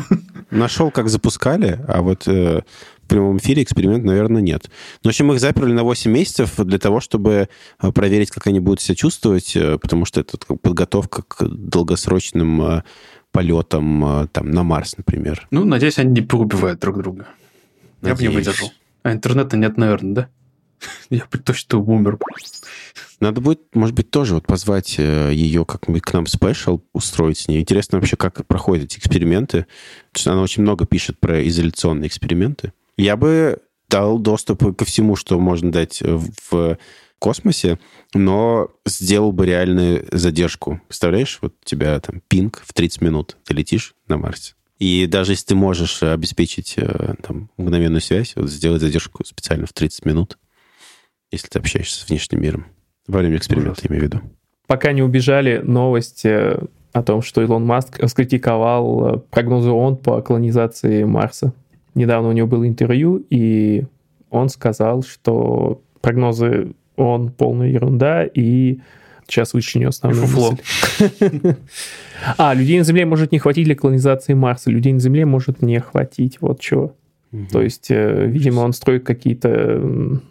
[0.52, 2.62] Нашел, как запускали, а вот э,
[3.04, 4.70] в прямом эфире эксперимент, наверное, нет.
[5.04, 7.50] Но, в общем, их заперли на 8 месяцев для того, чтобы
[7.82, 12.84] э, проверить, как они будут себя чувствовать, э, потому что это подготовка к долгосрочным э,
[13.32, 15.46] полетам там, на Марс, например.
[15.52, 17.28] Ну, надеюсь, они не поубивают друг друга.
[18.02, 18.22] Надеюсь.
[18.22, 18.72] Я бы не выдержал.
[19.06, 20.30] А интернета нет, наверное, да?
[21.12, 22.18] Я точно умер.
[23.20, 27.48] Надо будет, может быть, тоже вот позвать э, ее как-нибудь к нам спешл, устроить с
[27.48, 27.62] ней.
[27.62, 29.68] Интересно вообще, как проходят эти эксперименты.
[30.12, 32.74] Потому что она очень много пишет про изоляционные эксперименты.
[32.98, 36.80] Я бы дал доступ ко всему, что можно дать в
[37.20, 37.78] космосе,
[38.16, 40.82] но сделал бы реальную задержку.
[40.88, 44.56] Представляешь, вот у тебя там пинг в 30 минут, ты летишь на Марсе.
[44.78, 49.74] И даже если ты можешь обеспечить э, там, мгновенную связь, вот сделать задержку специально в
[49.74, 50.38] 30 минут,
[51.32, 52.66] если ты общаешься с внешним миром.
[53.08, 53.86] Во время эксперимента, Ужас.
[53.90, 54.22] имею в виду.
[54.68, 56.58] Пока не убежали новости
[56.92, 61.54] о том, что Илон Маск скритиковал э, прогнозы ООН по колонизации Марса.
[61.94, 63.86] Недавно у него было интервью, и
[64.30, 68.80] он сказал, что прогнозы ООН полная ерунда, и
[69.28, 70.58] сейчас вычленю основную мысль.
[72.38, 75.80] А, людей на Земле может не хватить для колонизации Марса, людей на Земле может не
[75.80, 76.96] хватить, вот чего.
[77.52, 80.22] То есть, э, видимо, он строит какие-то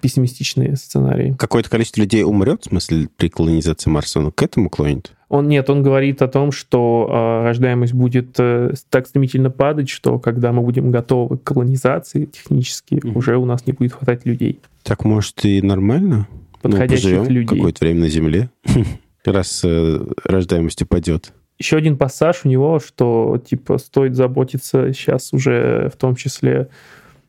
[0.00, 1.36] пессимистичные сценарии.
[1.38, 4.20] Какое-то количество людей умрет, в смысле, при колонизации Марса?
[4.20, 5.12] Он к этому клонит?
[5.28, 10.18] Он нет, он говорит о том, что э, рождаемость будет э, так стремительно падать, что
[10.18, 13.12] когда мы будем готовы к колонизации технически, mm-hmm.
[13.14, 14.60] уже у нас не будет хватать людей.
[14.82, 16.26] Так может и нормально?
[16.62, 17.46] Подходящих ну, людей.
[17.46, 18.50] какое-то время на Земле,
[19.24, 21.32] раз э, рождаемость упадет.
[21.58, 26.68] Еще один пассаж у него, что типа стоит заботиться сейчас уже в том числе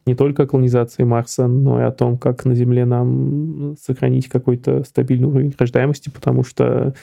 [0.05, 4.83] не только о колонизации Марса, но и о том, как на Земле нам сохранить какой-то
[4.83, 6.93] стабильный уровень рождаемости, потому что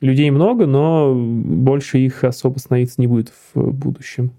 [0.00, 4.32] людей много, но больше их особо становиться не будет в будущем,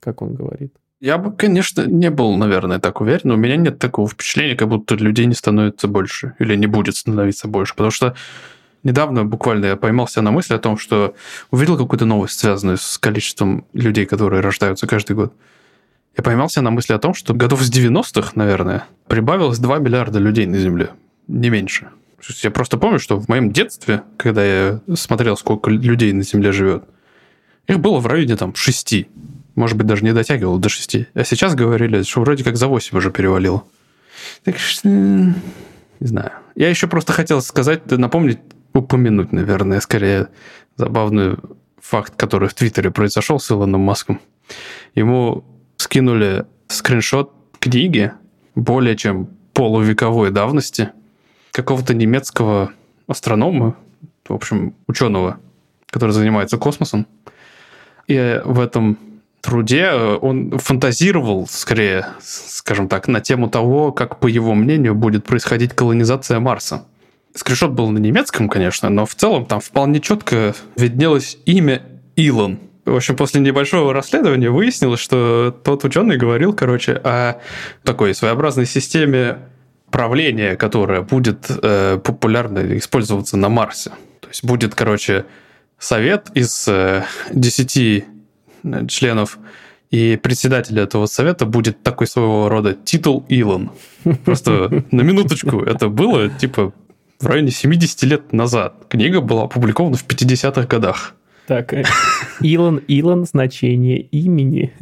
[0.00, 0.72] как он говорит.
[1.00, 4.68] Я бы, конечно, не был, наверное, так уверен, но у меня нет такого впечатления, как
[4.68, 8.16] будто людей не становится больше или не будет становиться больше, потому что
[8.82, 11.14] недавно буквально я поймался на мысли о том, что
[11.52, 15.32] увидел какую-то новость, связанную с количеством людей, которые рождаются каждый год.
[16.16, 20.46] Я поймался на мысли о том, что годов с 90-х, наверное, прибавилось 2 миллиарда людей
[20.46, 20.90] на Земле.
[21.28, 21.90] Не меньше.
[22.42, 26.82] Я просто помню, что в моем детстве, когда я смотрел, сколько людей на Земле живет,
[27.68, 29.06] их было в районе там 6.
[29.58, 30.96] Может быть, даже не дотягивало до 6.
[31.14, 33.64] А сейчас говорили, что вроде как за 8 уже перевалило.
[34.44, 34.88] Так что...
[34.88, 35.34] Не
[36.06, 36.30] знаю.
[36.54, 38.38] Я еще просто хотел сказать, напомнить,
[38.72, 40.28] упомянуть, наверное, скорее
[40.76, 41.38] забавный
[41.80, 44.20] факт, который в Твиттере произошел с Илоном Маском.
[44.94, 45.44] Ему
[45.76, 48.12] скинули скриншот книги
[48.54, 50.90] более чем полувековой давности
[51.50, 52.70] какого-то немецкого
[53.08, 53.74] астронома,
[54.28, 55.40] в общем, ученого,
[55.90, 57.08] который занимается космосом.
[58.06, 58.98] И в этом
[59.40, 65.74] труде он фантазировал, скорее, скажем так, на тему того, как, по его мнению, будет происходить
[65.74, 66.84] колонизация Марса.
[67.34, 71.82] Скриншот был на немецком, конечно, но в целом там вполне четко виднелось имя
[72.16, 77.40] Илон– в общем, после небольшого расследования выяснилось, что тот ученый говорил, короче, о
[77.84, 79.38] такой своеобразной системе
[79.90, 83.90] правления, которая будет э, популярно использоваться на Марсе.
[84.20, 85.26] То есть будет, короче,
[85.78, 88.04] совет из э, 10 э,
[88.88, 89.38] членов,
[89.90, 93.70] и председатель этого совета будет такой своего рода титул Илон.
[94.24, 96.72] Просто на минуточку, это было типа
[97.20, 98.86] в районе 70 лет назад.
[98.88, 101.14] Книга была опубликована в 50-х годах.
[101.46, 101.84] Так, э,
[102.40, 104.72] Илон, Илон, значение имени.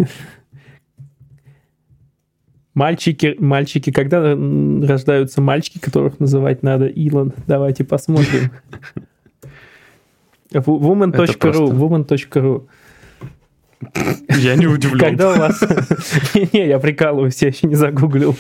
[2.75, 7.33] Мальчики, мальчики, когда рождаются мальчики, которых называть надо Илон?
[7.47, 8.51] Давайте посмотрим.
[10.53, 12.69] Woman.ru, woman.ru.
[14.29, 14.99] Я не удивлен.
[14.99, 15.63] Когда у вас...
[16.53, 18.37] Не, я прикалываюсь, я еще не загуглил.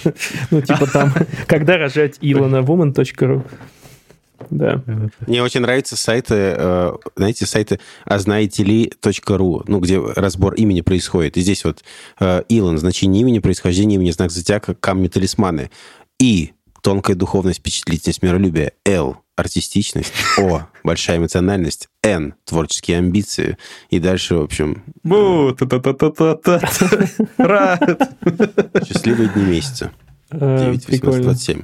[0.51, 1.12] Ну, типа там,
[1.46, 3.42] когда рожать Илона, woman.ru.
[4.51, 4.83] Да.
[5.27, 11.37] Мне очень нравятся сайты, э, знаете, сайты а знаете ли.ру, ну, где разбор имени происходит.
[11.37, 11.83] И здесь вот
[12.20, 15.70] э, Илон, значение имени, происхождение имени, знак зодиака, камни, талисманы.
[16.18, 18.72] И тонкая духовность, впечатлительность, миролюбие.
[18.87, 20.12] Л артистичность.
[20.38, 21.88] О, большая эмоциональность.
[22.03, 23.59] Н творческие амбиции.
[23.90, 24.83] И дальше, в общем...
[28.85, 29.92] Счастливые дни месяца.
[30.31, 31.62] 9, 18, 27.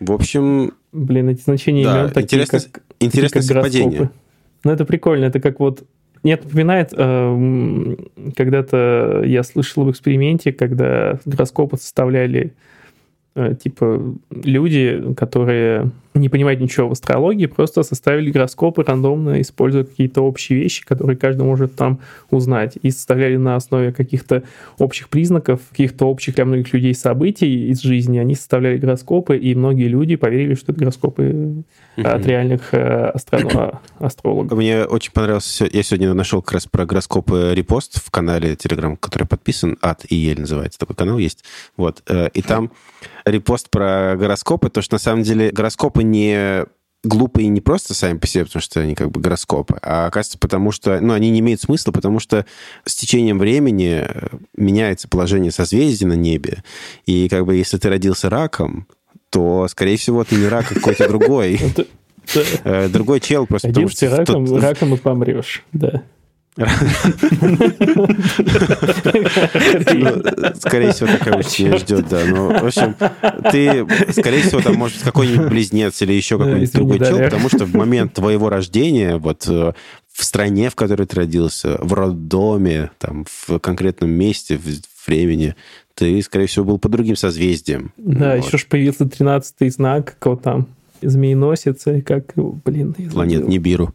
[0.00, 0.72] В общем...
[0.92, 4.10] Блин, эти значения да, имен такие, интересно, как, интересное совпадение.
[4.64, 5.26] Ну, это прикольно.
[5.26, 5.84] Это как вот...
[6.22, 7.96] Мне это напоминает, э,
[8.36, 12.52] когда-то я слышал в эксперименте, когда гороскопы составляли
[13.34, 20.22] э, типа люди, которые не понимать ничего в астрологии, просто составили гороскопы рандомно, используя какие-то
[20.22, 22.76] общие вещи, которые каждый может там узнать.
[22.82, 24.42] И составляли на основе каких-то
[24.78, 28.18] общих признаков, каких-то общих для многих людей событий из жизни.
[28.18, 31.64] Они составляли гороскопы, и многие люди поверили, что это гороскопы
[31.96, 34.58] от реальных э, астро- астрологов.
[34.58, 35.68] Мне очень понравился...
[35.70, 39.76] Я сегодня нашел как раз про гороскопы репост в канале Telegram, который подписан.
[39.80, 40.78] Ад и Ель называется.
[40.78, 41.44] Такой канал есть.
[41.76, 42.02] Вот.
[42.08, 42.72] э, И там
[43.24, 46.64] репост про гороскопы, то, что на самом деле гороскопы не
[47.02, 50.70] глупые не просто сами по себе, потому что они как бы гороскопы, а оказывается потому,
[50.70, 52.44] что ну, они не имеют смысла, потому что
[52.84, 56.62] с течением времени э, меняется положение созвездий на небе.
[57.06, 58.86] И как бы если ты родился раком,
[59.30, 61.60] то, скорее всего, ты не рак, а какой-то другой.
[62.62, 64.16] Э, Другой чел просто что...
[64.16, 66.04] раком, раком и помрешь, да.
[66.56, 66.66] Ну,
[70.56, 72.24] скорее всего, такая участь меня ждет, да.
[72.24, 72.96] Но, в общем,
[73.50, 77.74] ты, скорее всего, там, может какой-нибудь близнец или еще какой-нибудь другой чел, потому что в
[77.74, 79.72] момент твоего рождения, вот э,
[80.12, 84.66] в стране, в которой ты родился, в роддоме, там, в конкретном месте, в
[85.06, 85.54] времени,
[85.94, 87.92] ты, скорее всего, был по другим созвездиям.
[87.96, 88.46] Да, Вот.
[88.46, 90.66] еще ж появился тринадцатый знак, кого там,
[91.02, 93.46] змееносец, и как, блин, Планет.
[93.48, 93.94] Нибиру.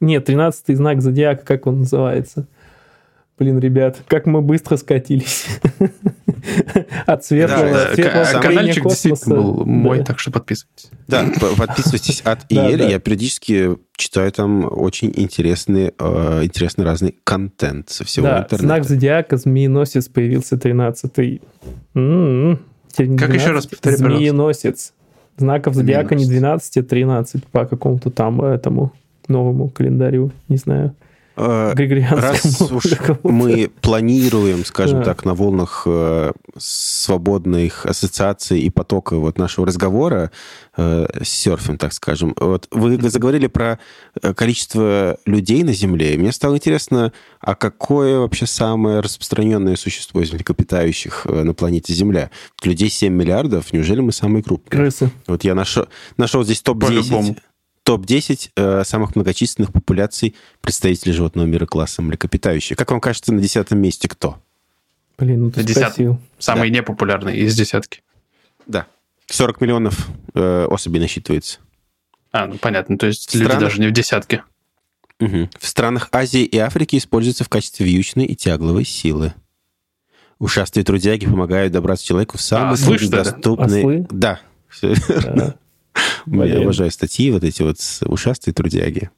[0.00, 2.46] Нет, тринадцатый знак зодиака, как он называется?
[3.38, 5.46] Блин, ребят, как мы быстро скатились.
[7.06, 9.08] От светлого, Да, светлого К- поколения Канальчик космоса.
[9.08, 10.04] действительно был мой, Да.
[10.04, 10.90] так что подписывайтесь.
[11.06, 11.26] Да,
[11.58, 12.88] подписывайтесь от Да, да.
[12.88, 18.64] Я периодически читаю там очень интересный, э, интересный разный контент со всего Да, интернета.
[18.64, 21.42] знак зодиака, змееносец появился 13-й.
[21.94, 22.60] М-м.
[22.90, 24.04] Теперь не Как еще 12, раз пожалуйста.
[24.16, 24.92] Змееносец.
[25.36, 26.70] Знаков зодиака не Змееносец.
[26.70, 28.92] 12, а 13 по какому-то там этому
[29.28, 30.94] новому календарю, не знаю,
[31.36, 32.20] григорианскому.
[32.22, 32.84] Раз уж
[33.22, 35.04] мы планируем, скажем Да.
[35.04, 40.30] так, на волнах э, свободных ассоциаций и потока вот нашего разговора,
[40.78, 43.78] э, серфим, так скажем, вот вы заговорили про
[44.22, 50.22] э, количество людей на Земле, и мне стало интересно, а какое вообще самое распространенное существо
[50.22, 52.30] из млекопитающих э, на планете Земля?
[52.62, 54.70] Людей 7 миллиардов, неужели мы самые крупные?
[54.70, 55.10] Крысы.
[55.26, 55.84] Вот я нашел,
[56.16, 56.86] нашел здесь топ-10.
[56.86, 57.36] По-любому.
[57.86, 62.76] Топ-10 э, самых многочисленных популяций представителей животного мира класса млекопитающие.
[62.76, 64.40] Как вам кажется, на десятом месте кто?
[65.18, 66.20] Блин, ну ты На спросил.
[66.36, 68.02] Самый непопулярный из десятки.
[68.66, 68.88] Да.
[69.26, 71.60] 40 миллионов э, особей насчитывается.
[72.32, 73.44] А, ну понятно, то есть Странно.
[73.44, 74.42] люди даже не в десятке.
[75.20, 75.48] Мгм.
[75.56, 79.32] В странах Азии и Африки используются в качестве вьючной и тягловой силы.
[80.40, 83.12] Ушастые трудяги помогают добраться человеку в самый ослы, что ли?
[83.12, 83.80] доступный...
[83.80, 84.06] Ослы?
[84.10, 84.40] Да.
[84.82, 85.54] Да.
[86.26, 89.10] Я обожаю статьи вот эти вот ушастые трудяги.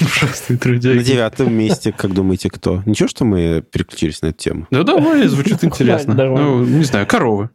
[0.00, 1.02] Ужасные На трудяги.
[1.02, 2.82] девятом месте, как думаете, кто?
[2.84, 4.66] Ничего, что мы переключились на эту тему?
[4.70, 6.14] Да давай, звучит интересно.
[6.14, 7.48] Ну, не знаю, коровы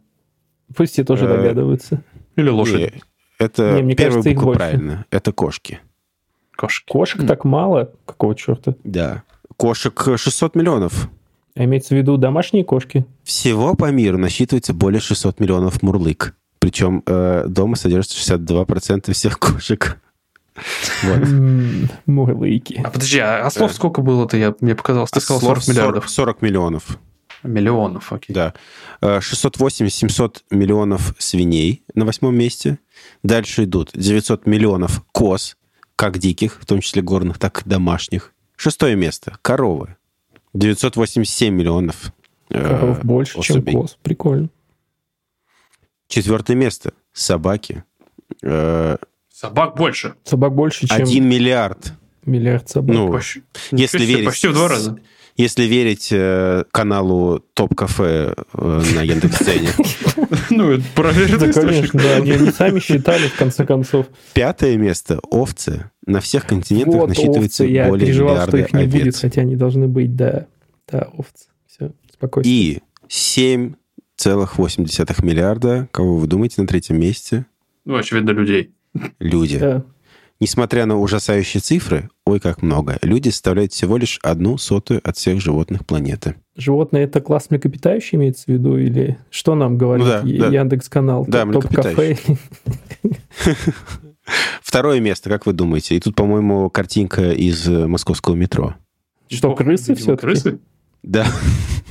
[0.74, 2.02] Пусть все тоже Э, догадываются.
[2.34, 2.94] или лошади,
[3.38, 5.04] это первая буква правильно.
[5.10, 5.78] Это кошки.
[6.56, 6.84] кошки.
[6.90, 8.74] Кошек так мало, какого черта?
[8.82, 9.22] Да.
[9.56, 11.08] Кошек 600 миллионов.
[11.54, 13.06] А имеется в виду домашние кошки?
[13.22, 16.34] Всего по миру насчитывается более 600 миллионов мурлык.
[16.66, 19.98] Причем э, дома содержится 62% всех кошек.
[21.04, 21.28] Вот.
[22.06, 22.80] Мурлыки.
[22.84, 23.74] А подожди, а ослов Э.
[23.74, 24.36] сколько было-то?
[24.36, 26.10] Я, мне показалось, ты сказал Слов 40 миллиардов.
[26.10, 26.98] 40 миллионов.
[27.44, 28.34] Миллионов, окей.
[28.34, 28.52] Да.
[29.00, 32.80] Э, 680-700 миллионов свиней на восьмом месте.
[33.22, 35.56] Дальше идут 900 миллионов коз,
[35.94, 38.32] как диких, в том числе горных, так и домашних.
[38.56, 39.38] Шестое место.
[39.40, 39.94] Коровы.
[40.52, 42.10] 987 миллионов.
[42.50, 43.98] э, Коров больше, чем коз.
[44.02, 44.48] Прикольно.
[46.08, 46.92] Четвертое место.
[47.12, 47.84] Собаки.
[48.42, 48.96] Э,
[49.32, 50.14] Собак больше.
[50.24, 51.92] Собак больше, чем 1 миллиард.
[52.24, 52.94] миллиард собак.
[52.96, 54.26] Ну, Почти, если почти- верить...
[54.26, 54.98] почти в два раза.
[55.36, 59.68] Если верить э, каналу Топ Кафе э, на Яндекс.Дзене.
[60.48, 61.90] Ну, это проверенный да, источник.
[61.90, 62.16] конечно, да.
[62.16, 64.06] Они, сами считали, в конце концов.
[64.32, 65.18] Пятое место.
[65.30, 65.90] Овцы.
[66.06, 67.72] На всех континентах насчитывается овцы.
[67.72, 69.20] Я более переживал, что миллиарда их не будет, овец.
[69.20, 70.46] хотя они должны быть, да.
[70.90, 71.48] Да, овцы.
[71.66, 72.46] Все, спокойно.
[72.48, 72.78] И
[74.18, 77.46] 7,8 миллиарда, кого вы думаете, на третьем месте?
[77.84, 78.72] Ну, очевидно, людей.
[79.18, 79.58] Люди.
[79.58, 79.84] Да.
[80.38, 85.40] Несмотря на ужасающие цифры, ой, как много, люди составляют всего лишь одну сотую от всех
[85.40, 86.34] животных планеты.
[86.56, 88.76] Животные это класс млекопитающий имеется в виду?
[88.76, 90.60] Или что нам говорит Ну да, да.
[90.60, 91.24] Яндекс.Канал?
[91.26, 92.18] Да, Топ-кафе?
[94.62, 95.96] Второе место, как вы думаете?
[95.96, 98.74] И тут, по-моему, картинка из э, московского метро.
[99.28, 100.20] Что, крысы всё-таки?
[100.20, 100.58] крысы?
[101.02, 101.26] Да.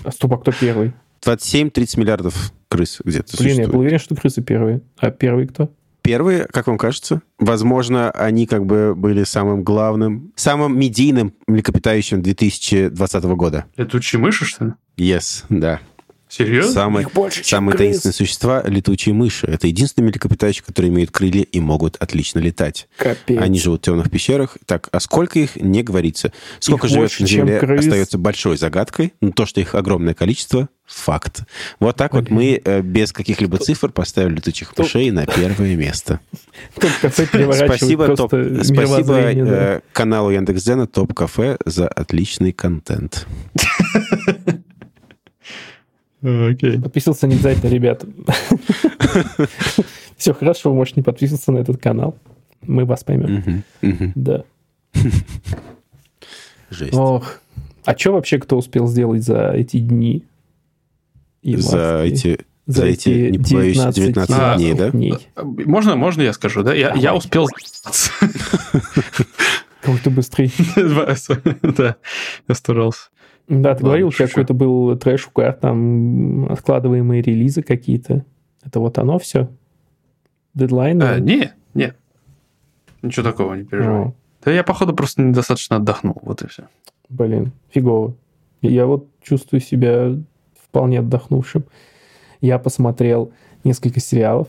[0.04, 0.94] А стоп, а кто первый?
[1.26, 3.80] 27-30 миллиардов крыс где-то Блин, я был существует.
[3.80, 4.82] уверен, что крысы первые.
[4.98, 5.72] А первый кто?
[6.02, 7.22] Первые, как вам кажется?
[7.40, 13.66] Возможно, они как бы были самым главным, самым медийным млекопитающим 2020 года.
[13.76, 14.72] Летучие мыши, что ли?
[14.98, 15.80] Yes, да.
[16.38, 16.72] Серьезно?
[16.74, 17.88] Самые, Их больше, чем самые крыс.
[17.88, 19.48] таинственные существа— летучие мыши.
[19.48, 22.88] Это единственные млекопитающие, которые имеют крылья и могут отлично летать.
[22.98, 23.42] Капец.
[23.42, 24.58] Они живут в темных пещерах.
[24.66, 26.34] Так, а сколько их, не говорится.
[26.60, 27.86] Сколько Их живет больше, на Земле, крыс.
[27.86, 29.14] остается большой загадкой.
[29.22, 31.44] Но то, что их огромное количество— факт.
[31.80, 32.36] Вот так вот Блин.
[32.36, 36.20] мы э, без каких-либо цифр поставили летучих мышей на первое место.
[36.76, 39.52] Спасибо, топ, просто спасибо мировоззрение, да.
[39.78, 43.26] э, каналу Яндекс.Дзена Топ Кафе за отличный контент.
[46.26, 46.82] Окей.
[46.82, 48.08] Подписываться не обязательно, ребята.
[50.18, 52.18] Все хорошо, вы можете не подписываться на этот канал.
[52.62, 53.64] Мы вас поймем.
[54.16, 54.44] Да.
[56.70, 56.94] Жесть.
[56.94, 57.40] Ох.
[57.84, 60.24] А что вообще кто успел сделать за эти дни?
[61.44, 64.90] За эти, за эти, не побоюсь, 19 А, дней, да?
[64.90, 65.14] дней.
[65.36, 66.74] Можно, можно я скажу, да?
[66.74, 67.48] Я, я успел...
[69.82, 70.52] Как ты быстрый.
[71.62, 71.96] Да,
[72.48, 73.10] я старался.
[73.48, 74.28] Да, ты Ладно, говорил, шучу.
[74.30, 75.30] какой-то был трэш,
[75.62, 78.26] там откладываемые релизы какие-то.
[78.64, 79.50] Это вот оно все?
[80.56, 81.04] Дедлайны?
[81.04, 81.94] А, не, не.
[83.02, 84.02] Ничего такого, не переживай.
[84.08, 86.18] О, Да я, походу, просто недостаточно отдохнул.
[86.24, 86.64] Вот и все.
[87.10, 88.16] блин, фигово.
[88.62, 90.18] Я вот чувствую себя
[90.64, 91.66] вполне отдохнувшим.
[92.42, 93.32] Я посмотрел
[93.64, 94.48] несколько сериалов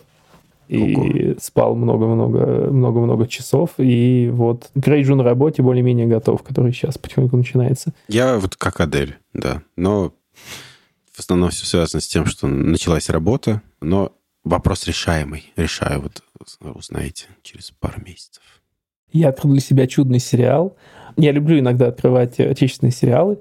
[0.69, 3.71] и спал много-много много-много часов.
[3.79, 7.93] И вот к рейджу на работе более-менее готов, который сейчас потихоньку начинается.
[8.09, 9.62] Я вот как Адель, да.
[9.77, 10.12] Но
[11.12, 14.12] в основном все связано с тем, что началась работа, но
[14.45, 15.53] вопрос решаемый.
[15.57, 16.23] Решаю, вот
[16.75, 18.43] узнаете через пару месяцев.
[19.12, 20.77] Я открыл для себя чудный сериал.
[21.17, 23.39] Я люблю иногда открывать отечественные сериалы.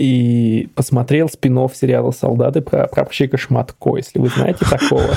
[0.00, 5.04] И посмотрел спин сериала «Солдаты» про прапорщика Шматко, если вы знаете такого.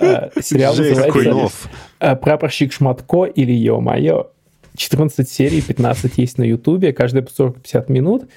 [0.00, 1.68] Э, Сериал называется
[1.98, 4.28] э, «Прапорщик Шматко» или «Ё-моё».
[4.76, 8.28] 14 серий, 15 есть на Ютубе, каждая по 40-50 минут.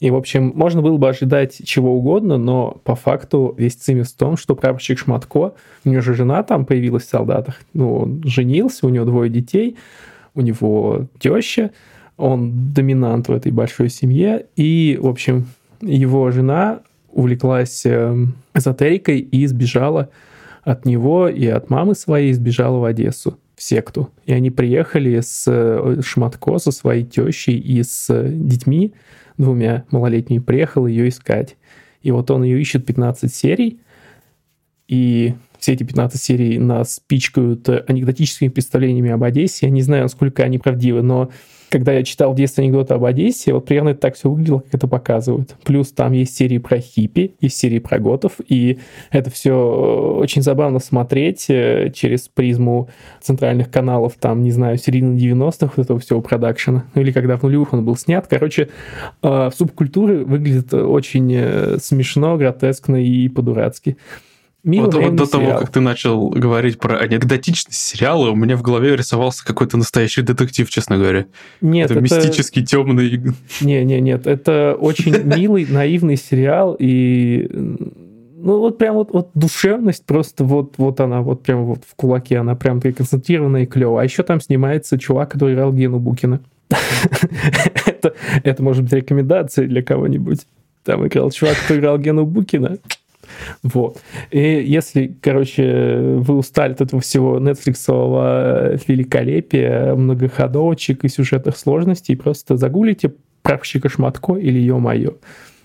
[0.00, 4.16] И, в общем, можно было бы ожидать чего угодно, но по факту весь цимис в
[4.16, 8.86] том, что прапорщик Шматко, у него же жена там появилась в солдатах, ну, он женился,
[8.86, 9.76] у него двое детей,
[10.34, 11.70] у него теща,
[12.16, 15.46] он доминант в этой большой семье, и, в общем,
[15.80, 20.10] его жена увлеклась эм, эзотерикой и сбежала
[20.62, 24.10] от него и от мамы своей, сбежала в Одессу, в секту.
[24.24, 28.94] И они приехали с э, Шматко, со своей тещей и с э, детьми,
[29.36, 31.56] двумя малолетними, приехал ее искать.
[32.02, 33.80] И вот он ее ищет 15 серий,
[34.88, 39.66] и все эти 15 серий нас пичкают э, анекдотическими представлениями об Одессе.
[39.66, 41.30] Я не знаю, насколько они правдивы, но
[41.70, 44.88] когда я читал в детстве анекдоты об Одессе, вот примерно так все выглядело, как это
[44.88, 45.56] показывают.
[45.64, 48.78] Плюс там есть серии про хиппи, есть серии про готов, и
[49.10, 52.88] это все очень забавно смотреть э, через призму
[53.20, 57.42] центральных каналов, там, не знаю, середины 90-х, вот этого всего продакшена, ну или когда в
[57.42, 58.26] нулевых он был снят.
[58.28, 58.68] Короче,
[59.22, 63.96] э, субкультуры выглядят очень э, смешно, гротескно и по-дурацки.
[64.64, 65.60] Милый Вот, вот до того, сериал.
[65.60, 70.68] как ты начал говорить про анекдотичность сериала, у меня в голове рисовался какой-то настоящий детектив,
[70.70, 71.26] честно говоря.
[71.60, 73.34] Нет, это, мистический, темный.
[73.60, 77.46] Не, не, нет, это очень милый, наивный сериал, и
[78.36, 82.38] ну вот прям вот, вот душевность просто вот, вот она вот прям вот в кулаке,
[82.38, 84.02] она прям такая концентрированная и клевая.
[84.02, 86.40] А еще там снимается чувак, который играл Гену Букина.
[87.86, 90.46] это, это может быть рекомендация для кого-нибудь.
[90.84, 92.78] Там играл чувак, который играл Гену Букина.
[93.62, 94.00] Вот.
[94.30, 102.56] И если, короче, вы устали от этого всего нетфликсового великолепия, многоходовочек и сюжетных сложностей, просто
[102.56, 103.12] загуглите
[103.42, 105.14] прапорщика Шматко или Ё-моё.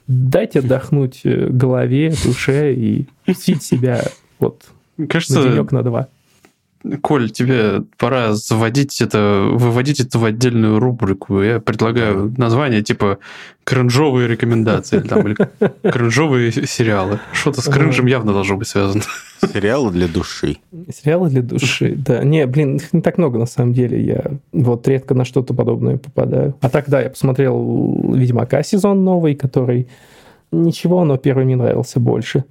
[0.08, 4.04] Дайте отдохнуть э, голове, душе и пустить себя
[4.40, 4.66] вот
[4.98, 6.10] на Кажется, денек, на два.
[7.02, 11.42] Коль, тебе пора заводить это, выводить это в отдельную рубрику.
[11.42, 13.20] Я предлагаю название типа
[13.66, 15.36] кринжовые рекомендации там, или
[15.84, 17.20] кринжовые сериалы.
[17.34, 19.04] Что-то с кринжем явно должно быть связано.
[19.42, 20.58] Сериалы для души.
[20.90, 22.24] Сериалы для души, да.
[22.24, 24.02] Не, блин, их не так много на самом деле.
[24.02, 26.56] Я вот редко на что-то подобное попадаю.
[26.62, 29.90] А так, да, я посмотрел Ведьмака сезон новый, который
[30.52, 32.46] ничего, но первый мне нравился больше.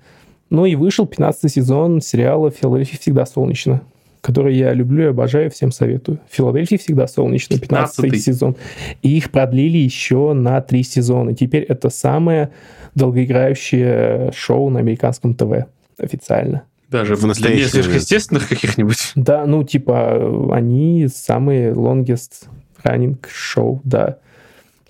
[0.50, 3.82] Ну и вышел 15 сезон сериала «Филадельфия всегда солнечно»,
[4.28, 6.20] который я люблю и обожаю, всем советую.
[6.28, 8.18] «Филадельфия всегда солнечно», 15 15-й.
[8.18, 8.56] сезон.
[9.00, 11.34] И их продлили еще на три сезона.
[11.34, 12.50] Теперь это самое
[12.94, 15.64] долгоиграющее шоу на американском ТВ
[15.98, 16.64] официально.
[16.90, 18.02] Даже В в настоящий настоящих момент.
[18.02, 19.12] естественных каких-нибудь.
[19.14, 22.48] Да, ну, типа, они самые longest
[22.84, 24.18] running шоу, да.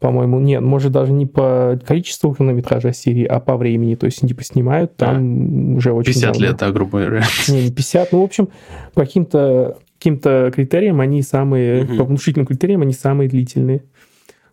[0.00, 3.96] По-моему, нет, может, даже не по количеству хронометража серии, а по времени.
[3.96, 6.46] То есть, типа, снимают там уже очень 50 давно.
[6.46, 7.22] лет, да, грубо говоря.
[7.48, 8.12] Не, не 50.
[8.12, 8.48] Ну, в общем,
[8.94, 11.96] по каким-то каким-то критериям они самые, Мгм.
[11.96, 13.82] по внушительным критериям они самые длительные.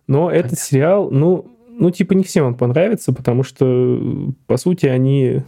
[0.08, 1.46] Но этот сериал, ну,
[1.78, 5.42] ну, типа, не всем он понравится, потому что, по сути, они,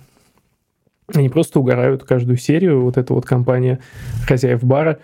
[1.13, 2.83] они просто угорают каждую серию.
[2.83, 3.81] Вот эта вот компания
[4.27, 4.99] хозяев бара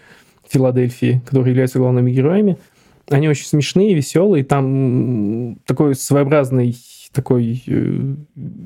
[0.48, 2.56] Филадельфии, которые являются главными героями,
[3.10, 4.44] они очень смешные, веселые.
[4.44, 6.74] Там такой своеобразный
[7.14, 8.14] такой э,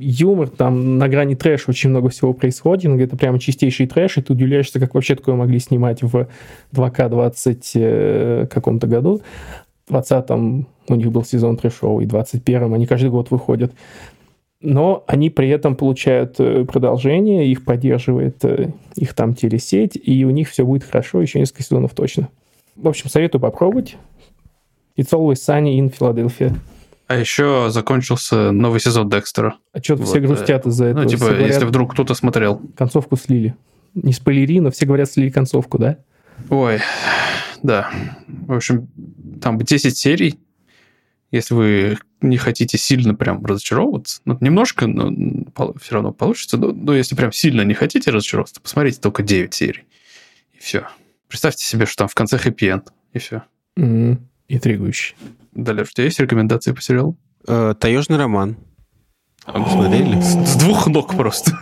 [0.01, 4.32] юмор, там на грани трэша очень много всего происходит, это прямо чистейший трэш, и ты
[4.32, 6.28] удивляешься, как вообще такое могли снимать в
[6.72, 9.20] 2К20 э, каком-то году.
[9.86, 13.72] В 20-м у них был сезон трэшовый, в 21-м они каждый год выходят.
[14.61, 18.43] Но они при этом получают э, продолжение, их поддерживает
[18.97, 22.28] их там телесеть, и у них все будет хорошо еще несколько сезонов точно.
[22.74, 23.97] В общем, советую попробовать.
[24.99, 26.59] It's always sunny in Philadelphia.
[27.07, 29.57] А еще закончился новый сезон Декстера.
[29.73, 31.05] А что-то вот, все грустят из-за этого.
[31.05, 32.61] Ну, типа, все говорят, если вдруг кто-то смотрел.
[32.77, 33.55] Концовку слили.
[33.95, 35.99] Не спойлери, но все говорят, слили концовку, да?
[36.51, 36.81] Ой,
[37.63, 37.91] да.
[38.27, 38.89] В общем,
[39.41, 40.39] там 10 серий.
[41.31, 45.11] Если вы не хотите сильно прям разочаровываться, ну, немножко, но
[45.81, 46.59] все равно получится.
[46.59, 49.85] Но, но если прям сильно не хотите разочароваться, посмотрите только 9 серий.
[50.53, 50.87] И все.
[51.29, 52.93] Представьте себе, что там в конце хэппи-энд.
[53.15, 53.45] И все.
[53.79, 54.19] Mm-hmm.
[54.49, 55.15] Интригующе.
[55.53, 57.17] Далее, у тебя есть рекомендации по сериалу?
[57.47, 58.57] Э, Таежный роман.
[59.45, 60.21] А вы смотрели?
[60.21, 61.53] С, двух ног просто.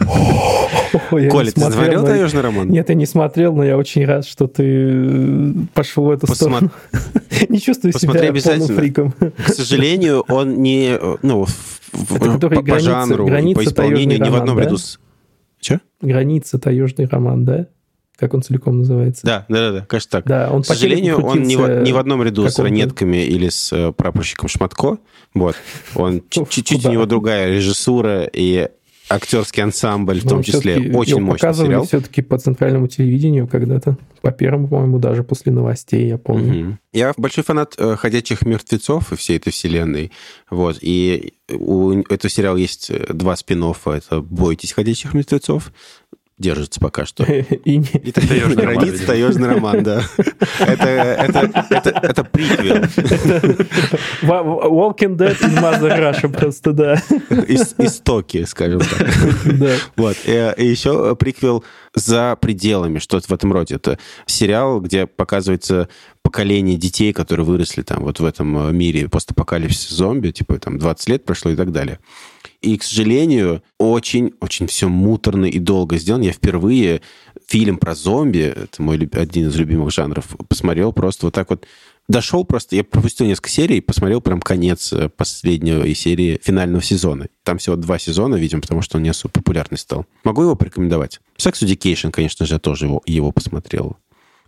[1.11, 2.05] Коля, ты смотрел.
[2.05, 2.69] «Таежный роман»?
[2.69, 6.71] Нет, я не смотрел, но я очень рад, что ты э, пошел в эту сторону.
[7.49, 9.13] не чувствую себя полным фриком.
[9.13, 10.99] К сожалению, он не...
[11.23, 11.47] Ну,
[12.11, 14.99] Это по, жанру по исполнению ни в одном ряду с...
[15.61, 15.81] Че?
[16.01, 17.69] Граница таежный роман, да?
[18.17, 19.27] Как он целиком называется.
[19.27, 20.27] Да, да, да, да кажется так.
[20.27, 23.73] Да, он К сожалению, он не в, не в одном ряду с ранетками или с
[23.73, 24.99] э, прапорщиком Шматко.
[25.35, 25.57] Вот.
[25.95, 28.69] Он чуть-чуть у него другая режиссура и
[29.09, 31.85] актерский ансамбль в том числе очень мощный показывали сериал.
[31.85, 36.79] все-таки по центральному телевидению когда-то, по первому, по-моему, даже после новостей, я помню.
[36.93, 40.13] Я большой фанат э, «Ходячих мертвецов» и всей этой вселенной.
[40.51, 40.79] Вот.
[40.81, 45.73] И у этого сериала есть э, два спин Это «Бойтесь ходячих мертвецов»,
[46.39, 47.25] держится пока что.
[47.33, 48.99] И, и таежный роман.
[49.07, 50.03] таежный роман, да.
[50.61, 52.77] Это, это, это, это приквел.
[54.23, 57.03] Walking Dead in Mother Russia просто, да.
[57.79, 59.09] Истоки, скажем так.
[59.59, 59.77] Да.
[59.97, 60.17] Вот.
[60.27, 61.65] И, и еще приквел
[61.95, 63.77] «За пределами», что-то в этом роде.
[63.77, 65.89] Это сериал, где показывается
[66.23, 71.25] поколение детей, которые выросли там вот в этом мире постапокалипсиса зомби, типа там 20 лет
[71.25, 71.99] прошло и так далее.
[72.67, 76.25] И, к сожалению, очень-очень все муторно и долго сделано.
[76.25, 77.01] Я впервые
[77.47, 81.65] фильм про зомби, это мой один из любимых жанров, посмотрел просто вот так вот
[82.09, 87.29] дошел просто, я пропустил несколько серий, посмотрел прям конец э, последней серии финального сезона.
[87.45, 90.05] Там всего два сезона, видимо, потому что он не особо популярный стал.
[90.25, 91.21] Могу его порекомендовать?
[91.39, 93.97] Sex Education, конечно же, я тоже его, его посмотрел.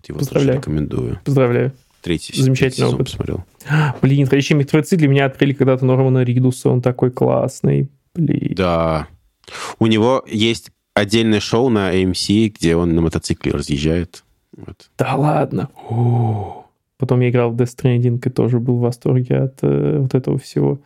[0.09, 0.55] Его Поздравляю.
[0.55, 1.21] тоже рекомендую.
[1.25, 1.73] Поздравляю.
[2.01, 3.07] Третий, Замечательный третий опыт.
[3.07, 3.45] посмотрел.
[4.03, 7.91] Блин, «Ходячие мертвецы» для меня открыли когда-то Нормана Ридуса, он такой классный.
[8.15, 8.55] Блин.
[8.55, 9.09] Да.
[9.79, 14.25] У него есть отдельное шоу на AMC, где он на мотоцикле разъезжает.
[14.57, 14.91] Вот.
[14.99, 15.71] Да ладно.
[15.89, 16.67] О.
[16.99, 20.39] Потом я играл в Death Stranding и тоже был в восторге от э, вот этого
[20.39, 20.81] всего.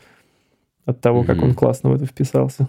[0.84, 1.26] От того, mm-hmm.
[1.26, 2.68] как он классно в это вписался.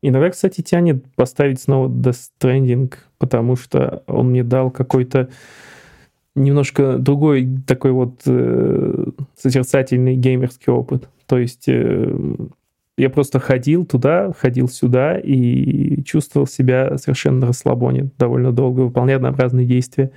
[0.00, 5.28] Иногда, кстати, тянет поставить снова Death Stranding, потому что он мне дал какой-то
[6.36, 11.08] немножко другой такой вот э, созерцательный геймерский опыт.
[11.26, 12.14] То есть э,
[12.98, 19.16] я просто ходил туда, ходил сюда и чувствовал себя совершенно на расслабоне довольно долго, выполняя
[19.16, 20.10] однообразные действия.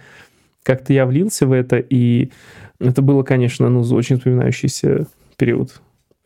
[0.64, 2.32] Как-то я влился в это, и
[2.80, 5.06] это было, конечно, ну, очень вспоминающийся
[5.38, 5.80] период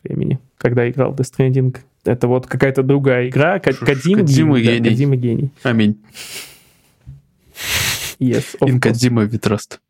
[0.04, 1.76] времени, когда играл Death Stranding.
[2.06, 3.60] Это вот какая-то другая игра.
[3.60, 4.80] Кадима гений.
[4.80, 5.52] Да, Кадима гений.
[5.64, 6.02] Аминь.
[8.20, 9.82] Yes, Инкадима Витраст.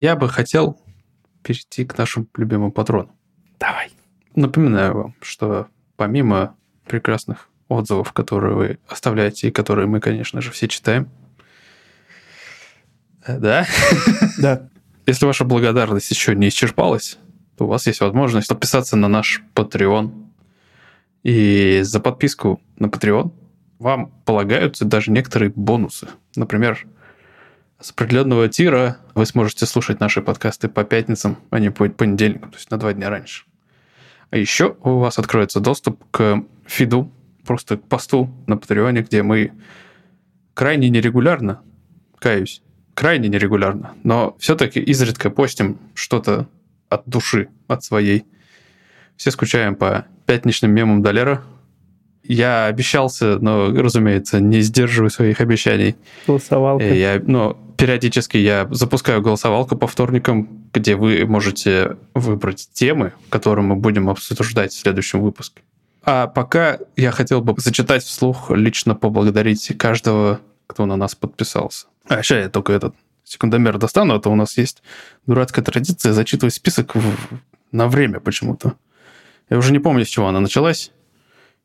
[0.00, 0.80] Я бы хотел
[1.44, 3.12] перейти к нашим любимым патронам.
[3.66, 3.90] Давай.
[4.34, 6.54] Напоминаю вам, что помимо
[6.86, 11.08] прекрасных отзывов, которые вы оставляете и которые мы, конечно же, все читаем.
[13.26, 13.66] Э, да?
[14.38, 14.68] Да.
[15.06, 17.18] Если ваша благодарность еще не исчерпалась,
[17.56, 20.12] то у вас есть возможность подписаться на наш Patreon.
[21.22, 23.32] И за подписку на Patreon
[23.78, 26.08] вам полагаются даже некоторые бонусы.
[26.36, 26.86] Например,
[27.80, 32.58] с определенного тира вы сможете слушать наши подкасты по пятницам, а не по понедельникам, то
[32.58, 33.44] есть на два дня раньше.
[34.34, 37.08] А еще у вас откроется доступ к фиду,
[37.46, 39.52] просто к посту на Патреоне, где мы
[40.54, 41.62] крайне нерегулярно,
[42.18, 42.60] каюсь,
[42.94, 46.48] крайне нерегулярно, но все-таки изредка постим что-то
[46.88, 48.24] от души, от своей.
[49.14, 51.44] Все скучаем по пятничным мемам Долера.
[52.26, 55.94] Я обещался, но, разумеется, не сдерживаю своих обещаний.
[56.26, 56.84] Голосовалка.
[56.84, 63.64] Э, Я, ну, периодически я запускаю голосовалку по вторникам, где вы можете выбрать темы, которые
[63.64, 65.60] мы будем обсуждать в следующем выпуске.
[66.02, 71.86] А пока я хотел бы зачитать вслух, лично поблагодарить каждого, кто на нас подписался.
[72.08, 72.94] А сейчас я только этот
[73.24, 74.82] секундомер достану, а то у нас есть
[75.26, 77.16] дурацкая традиция зачитывать список в-
[77.72, 78.74] на время почему-то.
[79.50, 80.90] Я уже не помню, с чего она началась,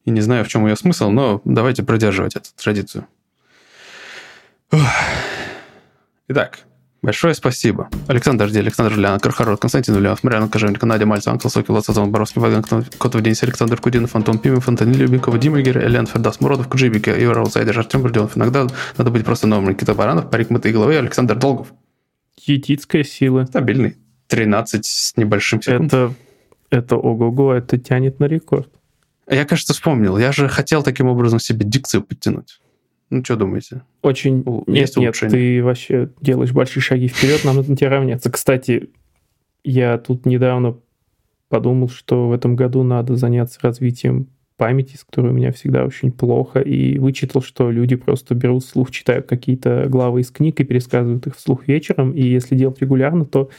[0.10, 3.06] и не знаю, в чем ее смысл, но давайте продерживать эту традицию.
[6.28, 6.60] Итак,
[7.04, 7.90] большое спасибо.
[8.08, 12.42] Александр Ди, Александр Ляна, Кархарот, Константин Ульянов, Марьяна Кожевник, Надя Мальцев, Антон Сокил, Лацазон, Боровский,
[12.42, 17.16] Ваган, Котов Денис, Александр Кудинов, Антон Пимов, Антон Любенкова, Дима Игорь, Элен Фердас, Муродов, Куджибика,
[17.16, 18.36] Юра Аутсайдер, Артем Бурденов.
[18.36, 19.70] Иногда надо быть просто новым.
[19.70, 21.72] Никита Баранов, Парик Мытой Головы, Александр Долгов.
[22.36, 23.46] Етицкая сила.
[23.46, 23.98] Стабильный.
[24.28, 25.94] 13 с небольшим секунд.
[25.94, 26.14] Это,
[26.72, 28.70] это ого-го, это тянет на рекорд.
[29.30, 30.18] Я, кажется, вспомнил.
[30.18, 32.60] Я же хотел таким образом себе дикцию подтянуть.
[33.10, 33.82] Ну, что думаете?
[34.02, 34.44] Очень...
[34.46, 38.32] У- Нет, есть нет, ты вообще делаешь большие шаги вперед, нам нужно тебе равняться.
[38.32, 38.90] Кстати,
[39.64, 40.78] я тут недавно
[41.48, 44.28] подумал, что в этом году надо заняться развитием
[44.58, 48.92] памяти, с которой у меня всегда очень плохо, и вычитал, что люди просто берут вслух,
[48.92, 53.50] читают какие-то главы из книг и пересказывают их вслух вечером, и если делать регулярно, то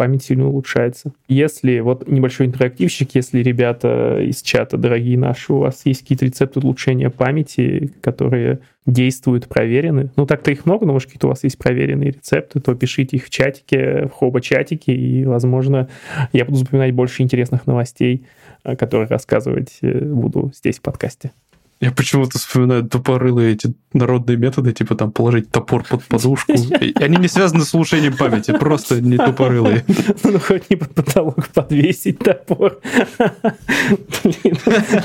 [0.00, 1.12] память сильно улучшается.
[1.28, 6.60] Если, вот небольшой интерактивщик, если ребята из чата, дорогие наши, у вас есть какие-то рецепты
[6.60, 11.58] улучшения памяти, которые действуют, проверены, ну так-то их много, но может какие-то у вас есть
[11.58, 15.90] проверенные рецепты, то пишите их в чатике, в хоба-чатике, и, возможно,
[16.32, 18.24] я буду запоминать больше интересных новостей,
[18.64, 21.32] э, которые рассказывать э, буду здесь в подкасте.
[21.80, 26.52] Я почему-то вспоминаю тупорылые эти народные методы, типа там положить топор под подушку.
[26.96, 29.84] Они не связаны с улучшением памяти, просто не тупорылые.
[30.24, 32.80] Ну, хоть не под потолок подвесить топор.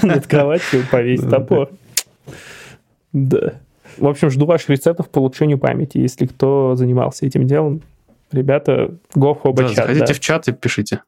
[0.02, 1.70] Над кроватью повесить топор.
[3.14, 3.54] Да.
[3.98, 6.00] В общем, жду ваших рецептов по улучшению памяти.
[6.00, 7.82] Если кто занимался этим делом,
[8.34, 9.76] ребята, go в Да, хоба-чат.
[9.76, 10.14] заходите да.
[10.14, 11.02] в чат и пишите.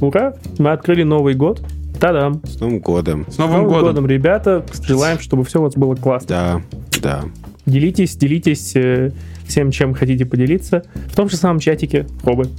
[0.00, 0.34] Ура!
[0.58, 1.60] Мы открыли Новый год.
[2.04, 2.42] Та-дам!
[2.44, 3.24] С Новым годом.
[3.30, 4.06] С Новым годом!
[4.06, 4.62] ребята!
[4.82, 6.28] Желаем, чтобы все у вас было классно.
[6.28, 6.62] Да,
[7.00, 7.24] да.
[7.64, 9.10] Делитесь, делитесь э,
[9.46, 10.84] всем, чем хотите поделиться.
[11.06, 12.50] В том же самом чатике Хобы.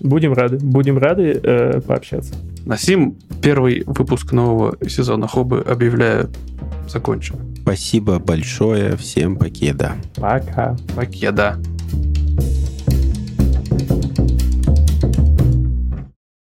[0.00, 0.58] Будем рады.
[0.58, 2.34] Будем рады э, пообщаться.
[2.66, 6.28] На сим первый выпуск нового сезона Хобы объявляю
[6.88, 7.36] закончен.
[7.62, 8.96] Спасибо большое.
[8.96, 9.92] Всем покеда.
[10.16, 10.76] Пока.
[10.96, 11.58] Покеда.